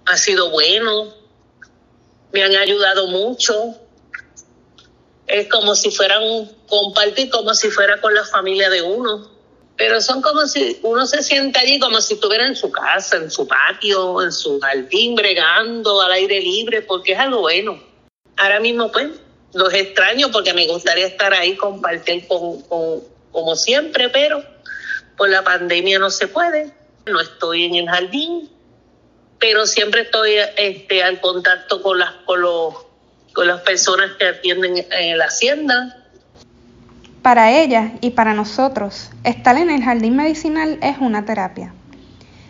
ha 0.06 0.16
sido 0.16 0.50
bueno, 0.50 1.12
me 2.32 2.42
han 2.42 2.54
ayudado 2.56 3.08
mucho. 3.08 3.76
Es 5.34 5.48
como 5.48 5.74
si 5.74 5.90
fueran, 5.90 6.22
compartir 6.68 7.28
como 7.28 7.54
si 7.54 7.68
fuera 7.68 8.00
con 8.00 8.14
la 8.14 8.24
familia 8.24 8.70
de 8.70 8.82
uno. 8.82 9.28
Pero 9.76 10.00
son 10.00 10.22
como 10.22 10.46
si 10.46 10.78
uno 10.84 11.06
se 11.06 11.24
siente 11.24 11.58
allí 11.58 11.80
como 11.80 12.00
si 12.00 12.14
estuviera 12.14 12.46
en 12.46 12.54
su 12.54 12.70
casa, 12.70 13.16
en 13.16 13.28
su 13.32 13.44
patio, 13.48 14.22
en 14.22 14.30
su 14.30 14.60
jardín, 14.60 15.16
bregando 15.16 16.00
al 16.00 16.12
aire 16.12 16.40
libre, 16.40 16.82
porque 16.82 17.14
es 17.14 17.18
algo 17.18 17.40
bueno. 17.40 17.82
Ahora 18.36 18.60
mismo, 18.60 18.92
pues, 18.92 19.08
los 19.54 19.74
extraño 19.74 20.30
porque 20.30 20.54
me 20.54 20.68
gustaría 20.68 21.08
estar 21.08 21.34
ahí, 21.34 21.56
compartir 21.56 22.28
con, 22.28 22.62
como 23.32 23.56
siempre, 23.56 24.10
pero 24.10 24.40
por 25.16 25.30
la 25.30 25.42
pandemia 25.42 25.98
no 25.98 26.10
se 26.10 26.28
puede. 26.28 26.72
No 27.06 27.20
estoy 27.20 27.64
en 27.64 27.74
el 27.74 27.88
jardín, 27.88 28.48
pero 29.40 29.66
siempre 29.66 30.02
estoy 30.02 30.36
este, 30.56 31.02
al 31.02 31.20
contacto 31.20 31.82
con 31.82 31.98
las, 31.98 32.12
con, 32.24 32.40
los, 32.40 32.83
con 33.34 33.48
las 33.48 33.60
personas 33.60 34.12
que 34.18 34.26
atienden 34.26 34.86
en 34.90 35.18
la 35.18 35.26
hacienda. 35.26 35.96
Para 37.20 37.50
ella 37.50 37.92
y 38.00 38.10
para 38.10 38.34
nosotros, 38.34 39.10
estar 39.24 39.56
en 39.56 39.70
el 39.70 39.82
jardín 39.82 40.16
medicinal 40.16 40.78
es 40.82 40.98
una 40.98 41.24
terapia. 41.24 41.74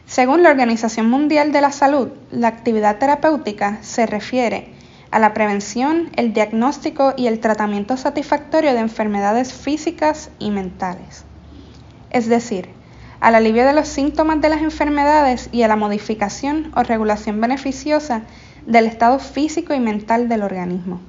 Según 0.07 0.43
la 0.43 0.51
Organización 0.51 1.09
Mundial 1.09 1.53
de 1.53 1.61
la 1.61 1.73
Salud, 1.73 2.09
la 2.31 2.49
actividad 2.49 2.99
terapéutica 2.99 3.79
se 3.83 4.05
refiere 4.07 4.69
a 5.11 5.19
la 5.19 5.33
prevención, 5.33 6.11
el 6.17 6.33
diagnóstico 6.33 7.15
y 7.17 7.29
el 7.29 7.41
tratamiento 7.41 7.97
satisfactorio 7.97 8.75
de 8.75 8.81
enfermedades 8.81 9.53
físicas 9.53 10.31
y 10.39 10.51
mentales. 10.51 11.25
Es 12.11 12.29
decir, 12.29 12.69
al 13.21 13.37
alivio 13.37 13.65
de 13.65 13.73
los 13.73 13.89
síntomas 13.89 14.41
de 14.41 14.51
las 14.51 14.61
enfermedades 14.61 15.49
y 15.53 15.63
a 15.63 15.69
la 15.69 15.77
modificación 15.77 16.73
o 16.77 16.83
regulación 16.83 17.41
beneficiosa 17.41 18.23
del 18.67 18.87
estado 18.87 19.19
físico 19.19 19.75
y 19.75 19.81
mental 19.81 20.29
del 20.29 20.43
organismo. 20.43 21.01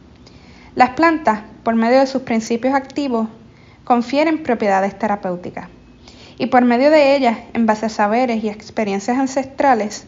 Las 0.76 0.91
plantas, 0.91 1.41
por 1.63 1.76
medio 1.76 2.00
de 2.00 2.08
sus 2.08 2.24
principios 2.24 2.74
activos, 2.74 3.28
confieren 3.84 4.44
propiedades 4.44 4.98
terapéuticas 4.98 5.70
y 6.38 6.48
por 6.48 6.65
medio 6.65 6.91
de 6.91 7.15
ellas, 7.15 7.38
en 7.54 7.65
base 7.65 7.86
a 7.86 7.89
saberes 7.89 8.44
y 8.44 8.50
experiencias 8.50 9.18
ancestrales, 9.18 10.06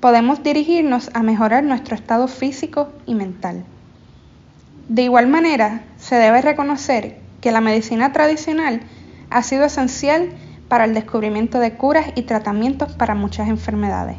podemos 0.00 0.42
dirigirnos 0.42 1.10
a 1.12 1.22
mejorar 1.22 1.64
nuestro 1.64 1.94
estado 1.94 2.28
físico 2.28 2.88
y 3.04 3.14
mental. 3.14 3.64
De 4.88 5.02
igual 5.02 5.26
manera, 5.26 5.82
se 5.98 6.16
debe 6.16 6.40
reconocer 6.40 7.18
que 7.40 7.52
la 7.52 7.60
medicina 7.60 8.12
tradicional 8.12 8.80
ha 9.30 9.42
sido 9.42 9.64
esencial 9.64 10.30
para 10.68 10.84
el 10.84 10.94
descubrimiento 10.94 11.58
de 11.58 11.74
curas 11.74 12.06
y 12.14 12.22
tratamientos 12.22 12.92
para 12.92 13.14
muchas 13.14 13.48
enfermedades. 13.48 14.16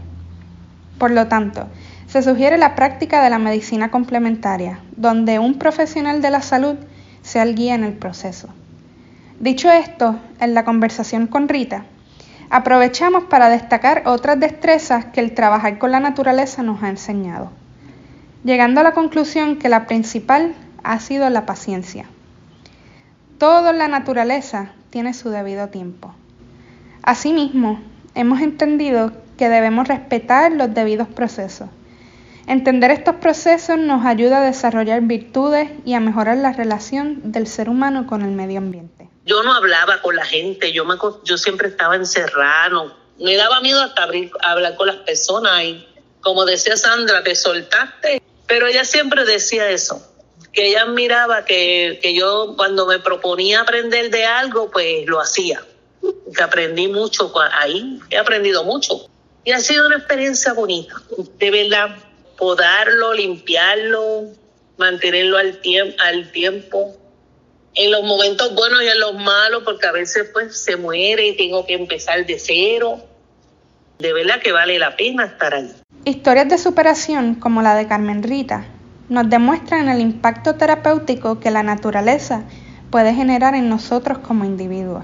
Por 1.00 1.12
lo 1.12 1.28
tanto, 1.28 1.68
se 2.08 2.22
sugiere 2.22 2.58
la 2.58 2.76
práctica 2.76 3.22
de 3.22 3.30
la 3.30 3.38
medicina 3.38 3.91
complementaria, 3.91 4.80
donde 4.96 5.39
un 5.39 5.60
profesional 5.60 6.22
de 6.22 6.32
la 6.32 6.41
salud 6.41 6.78
sea 7.22 7.43
el 7.43 7.56
guía 7.56 7.76
en 7.76 7.84
el 7.84 7.93
proceso. 7.93 8.48
Dicho 9.39 9.70
esto, 9.70 10.17
en 10.39 10.54
la 10.54 10.63
conversación 10.63 11.28
con 11.28 11.50
Rita, 11.50 11.86
aprovechamos 12.50 13.26
para 13.26 13.50
destacar 13.50 14.04
otras 14.06 14.39
destrezas 14.39 15.06
que 15.06 15.20
el 15.20 15.34
trabajar 15.34 15.78
con 15.78 15.91
la 15.91 16.00
naturaleza 16.00 16.63
nos 16.63 16.82
ha 16.82 16.89
enseñado, 16.89 17.52
llegando 18.43 18.80
a 18.80 18.84
la 18.84 18.93
conclusión 18.93 19.58
que 19.58 19.70
la 19.70 19.86
principal 19.86 20.56
ha 20.84 21.00
sido 21.00 21.30
la 21.30 21.46
paciencia. 21.46 22.06
Todo 23.38 23.74
la 23.74 23.89
naturaleza 23.89 24.72
tiene 24.89 25.13
su 25.13 25.30
debido 25.30 25.67
tiempo. 25.67 26.13
Asimismo, 27.04 27.80
hemos 28.15 28.41
entendido 28.41 29.12
que 29.38 29.50
debemos 29.50 29.88
respetar 29.88 30.52
los 30.52 30.74
debidos 30.74 31.08
procesos. 31.08 31.70
Entender 32.48 32.92
estos 32.92 33.16
procesos 33.16 33.78
nos 33.78 34.06
ayuda 34.06 34.38
a 34.38 34.46
desarrollar 34.46 35.02
virtudes 35.02 35.70
y 35.84 35.96
a 35.96 36.00
mejorar 36.00 36.38
la 36.38 36.54
relación 36.54 37.34
del 37.34 37.46
ser 37.46 37.68
humano 37.68 38.08
con 38.08 38.22
el 38.22 38.32
medio 38.32 38.60
ambiente. 38.60 39.10
Yo 39.26 39.44
no 39.44 39.54
hablaba 39.54 40.02
con 40.02 40.16
la 40.16 40.24
gente, 40.24 40.72
yo, 40.72 40.86
me, 40.86 40.96
yo 41.26 41.38
siempre 41.38 41.68
estaba 41.68 41.98
encerrado, 41.98 42.96
me 43.20 43.36
daba 43.36 43.60
miedo 43.60 43.82
hasta 43.82 44.04
abrir, 44.04 44.32
hablar 44.42 44.76
con 44.76 44.88
las 44.88 44.96
personas 44.98 45.62
y 45.62 45.86
como 46.22 46.46
decía 46.46 46.78
Sandra, 46.78 47.22
te 47.22 47.36
soltaste, 47.36 48.22
pero 48.48 48.68
ella 48.68 48.86
siempre 48.86 49.26
decía 49.26 49.70
eso, 49.70 50.02
que 50.54 50.70
ella 50.70 50.86
miraba 50.86 51.44
que, 51.44 52.00
que 52.02 52.16
yo 52.16 52.54
cuando 52.56 52.86
me 52.86 53.00
proponía 53.00 53.60
aprender 53.60 54.10
de 54.10 54.24
algo, 54.24 54.72
pues 54.72 55.06
lo 55.06 55.20
hacía, 55.20 55.62
que 56.34 56.42
aprendí 56.42 56.88
mucho 56.88 57.30
ahí, 57.60 58.00
he 58.10 58.18
aprendido 58.18 58.64
mucho. 58.64 59.10
Y 59.44 59.52
ha 59.52 59.60
sido 59.60 59.86
una 59.86 59.98
experiencia 59.98 60.54
bonita, 60.54 60.96
de 61.38 61.52
verdad, 61.52 61.98
podarlo, 62.38 63.13
limpiarlo, 63.13 64.28
mantenerlo 64.78 65.38
al, 65.38 65.60
al 66.06 66.32
tiempo, 66.32 66.95
en 67.73 67.91
los 67.91 68.04
momentos 68.04 68.56
buenos 68.56 68.82
y 68.82 68.88
en 68.88 69.00
los 69.00 69.13
malos, 69.15 69.63
porque 69.63 69.86
a 69.86 69.91
veces 69.91 70.30
pues 70.34 70.58
se 70.58 70.78
muere 70.78 71.28
y 71.28 71.38
tengo 71.38 71.65
que 71.65 71.73
empezar 71.73 72.26
de 72.26 72.39
cero. 72.39 73.00
De 74.00 74.13
verdad 74.13 74.39
que 74.41 74.52
vale 74.52 74.80
la 74.80 74.95
pena 74.95 75.26
estar 75.26 75.54
ahí. 75.54 75.71
Historias 76.06 76.50
de 76.50 76.58
superación 76.58 77.36
como 77.36 77.62
la 77.62 77.76
de 77.76 77.88
Carmen 77.88 78.23
Rita 78.23 78.65
nos 79.10 79.30
demuestran 79.30 79.89
el 79.89 80.02
impacto 80.02 80.56
terapéutico 80.56 81.39
que 81.39 81.52
la 81.52 81.63
naturaleza 81.63 82.43
puede 82.91 83.13
generar 83.13 83.56
en 83.56 83.69
nosotros 83.69 84.19
como 84.19 84.45
individuos. 84.45 85.04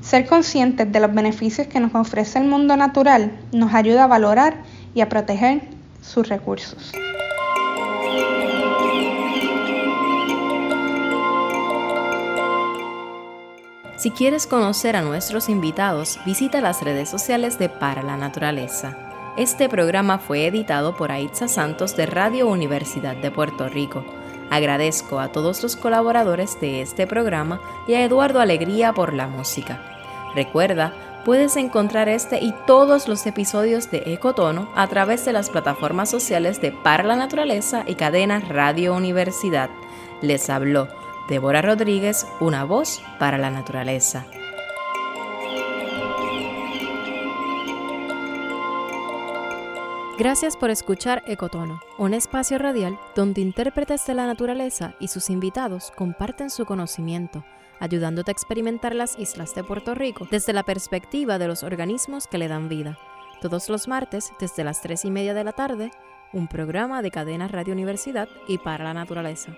Ser 0.00 0.26
conscientes 0.26 0.90
de 0.90 1.00
los 1.00 1.12
beneficios 1.12 1.66
que 1.66 1.80
nos 1.80 1.94
ofrece 1.94 2.38
el 2.38 2.44
mundo 2.46 2.76
natural 2.76 3.38
nos 3.52 3.74
ayuda 3.74 4.04
a 4.04 4.08
valorar 4.08 4.62
y 4.94 5.02
a 5.02 5.08
proteger 5.08 5.62
sus 6.00 6.28
recursos. 6.28 6.92
Si 14.00 14.10
quieres 14.10 14.46
conocer 14.46 14.96
a 14.96 15.02
nuestros 15.02 15.50
invitados, 15.50 16.18
visita 16.24 16.62
las 16.62 16.82
redes 16.82 17.10
sociales 17.10 17.58
de 17.58 17.68
Para 17.68 18.02
la 18.02 18.16
Naturaleza. 18.16 18.96
Este 19.36 19.68
programa 19.68 20.18
fue 20.18 20.46
editado 20.46 20.96
por 20.96 21.12
Aitza 21.12 21.48
Santos 21.48 21.96
de 21.96 22.06
Radio 22.06 22.48
Universidad 22.48 23.14
de 23.16 23.30
Puerto 23.30 23.68
Rico. 23.68 24.02
Agradezco 24.50 25.20
a 25.20 25.32
todos 25.32 25.62
los 25.62 25.76
colaboradores 25.76 26.58
de 26.60 26.80
este 26.80 27.06
programa 27.06 27.60
y 27.86 27.92
a 27.92 28.02
Eduardo 28.02 28.40
Alegría 28.40 28.94
por 28.94 29.12
la 29.12 29.28
música. 29.28 29.80
Recuerda, 30.34 30.94
puedes 31.30 31.54
encontrar 31.54 32.08
este 32.08 32.42
y 32.42 32.52
todos 32.66 33.06
los 33.06 33.24
episodios 33.24 33.88
de 33.88 34.02
Ecotono 34.12 34.68
a 34.74 34.88
través 34.88 35.24
de 35.24 35.32
las 35.32 35.48
plataformas 35.48 36.10
sociales 36.10 36.60
de 36.60 36.72
Para 36.72 37.04
la 37.04 37.14
Naturaleza 37.14 37.84
y 37.86 37.94
cadena 37.94 38.40
Radio 38.40 38.96
Universidad. 38.96 39.70
Les 40.22 40.50
habló 40.50 40.88
Débora 41.28 41.62
Rodríguez, 41.62 42.26
una 42.40 42.64
voz 42.64 43.00
para 43.20 43.38
la 43.38 43.48
naturaleza. 43.52 44.26
Gracias 50.18 50.56
por 50.56 50.70
escuchar 50.70 51.22
Ecotono, 51.28 51.80
un 51.96 52.12
espacio 52.12 52.58
radial 52.58 52.98
donde 53.14 53.40
intérpretes 53.40 54.04
de 54.04 54.14
la 54.14 54.26
naturaleza 54.26 54.94
y 54.98 55.06
sus 55.06 55.30
invitados 55.30 55.92
comparten 55.96 56.50
su 56.50 56.64
conocimiento 56.64 57.44
ayudándote 57.80 58.30
a 58.30 58.32
experimentar 58.32 58.94
las 58.94 59.18
islas 59.18 59.54
de 59.54 59.64
Puerto 59.64 59.94
Rico 59.94 60.28
desde 60.30 60.52
la 60.52 60.62
perspectiva 60.62 61.38
de 61.38 61.48
los 61.48 61.64
organismos 61.64 62.26
que 62.26 62.38
le 62.38 62.46
dan 62.46 62.68
vida. 62.68 62.98
Todos 63.40 63.68
los 63.68 63.88
martes, 63.88 64.32
desde 64.38 64.62
las 64.62 64.82
3 64.82 65.06
y 65.06 65.10
media 65.10 65.34
de 65.34 65.44
la 65.44 65.52
tarde, 65.52 65.90
un 66.32 66.46
programa 66.46 67.02
de 67.02 67.10
cadena 67.10 67.48
Radio 67.48 67.72
Universidad 67.72 68.28
y 68.46 68.58
para 68.58 68.84
la 68.84 68.94
naturaleza. 68.94 69.56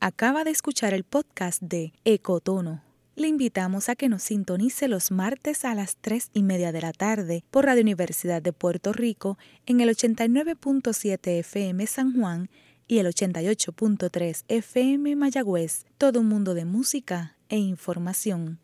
Acaba 0.00 0.44
de 0.44 0.52
escuchar 0.52 0.94
el 0.94 1.02
podcast 1.02 1.60
de 1.60 1.92
Ecotono 2.04 2.85
le 3.16 3.28
invitamos 3.28 3.88
a 3.88 3.96
que 3.96 4.08
nos 4.08 4.22
sintonice 4.22 4.88
los 4.88 5.10
martes 5.10 5.64
a 5.64 5.74
las 5.74 5.96
3 5.96 6.30
y 6.34 6.42
media 6.42 6.70
de 6.70 6.82
la 6.82 6.92
tarde 6.92 7.42
por 7.50 7.64
Radio 7.64 7.82
Universidad 7.82 8.42
de 8.42 8.52
Puerto 8.52 8.92
Rico 8.92 9.38
en 9.64 9.80
el 9.80 9.88
89.7 9.88 11.38
FM 11.38 11.86
San 11.86 12.14
Juan 12.14 12.50
y 12.86 12.98
el 12.98 13.06
88.3 13.06 14.44
FM 14.48 15.16
Mayagüez. 15.16 15.86
Todo 15.98 16.20
un 16.20 16.28
mundo 16.28 16.54
de 16.54 16.66
música 16.66 17.36
e 17.48 17.56
información. 17.56 18.58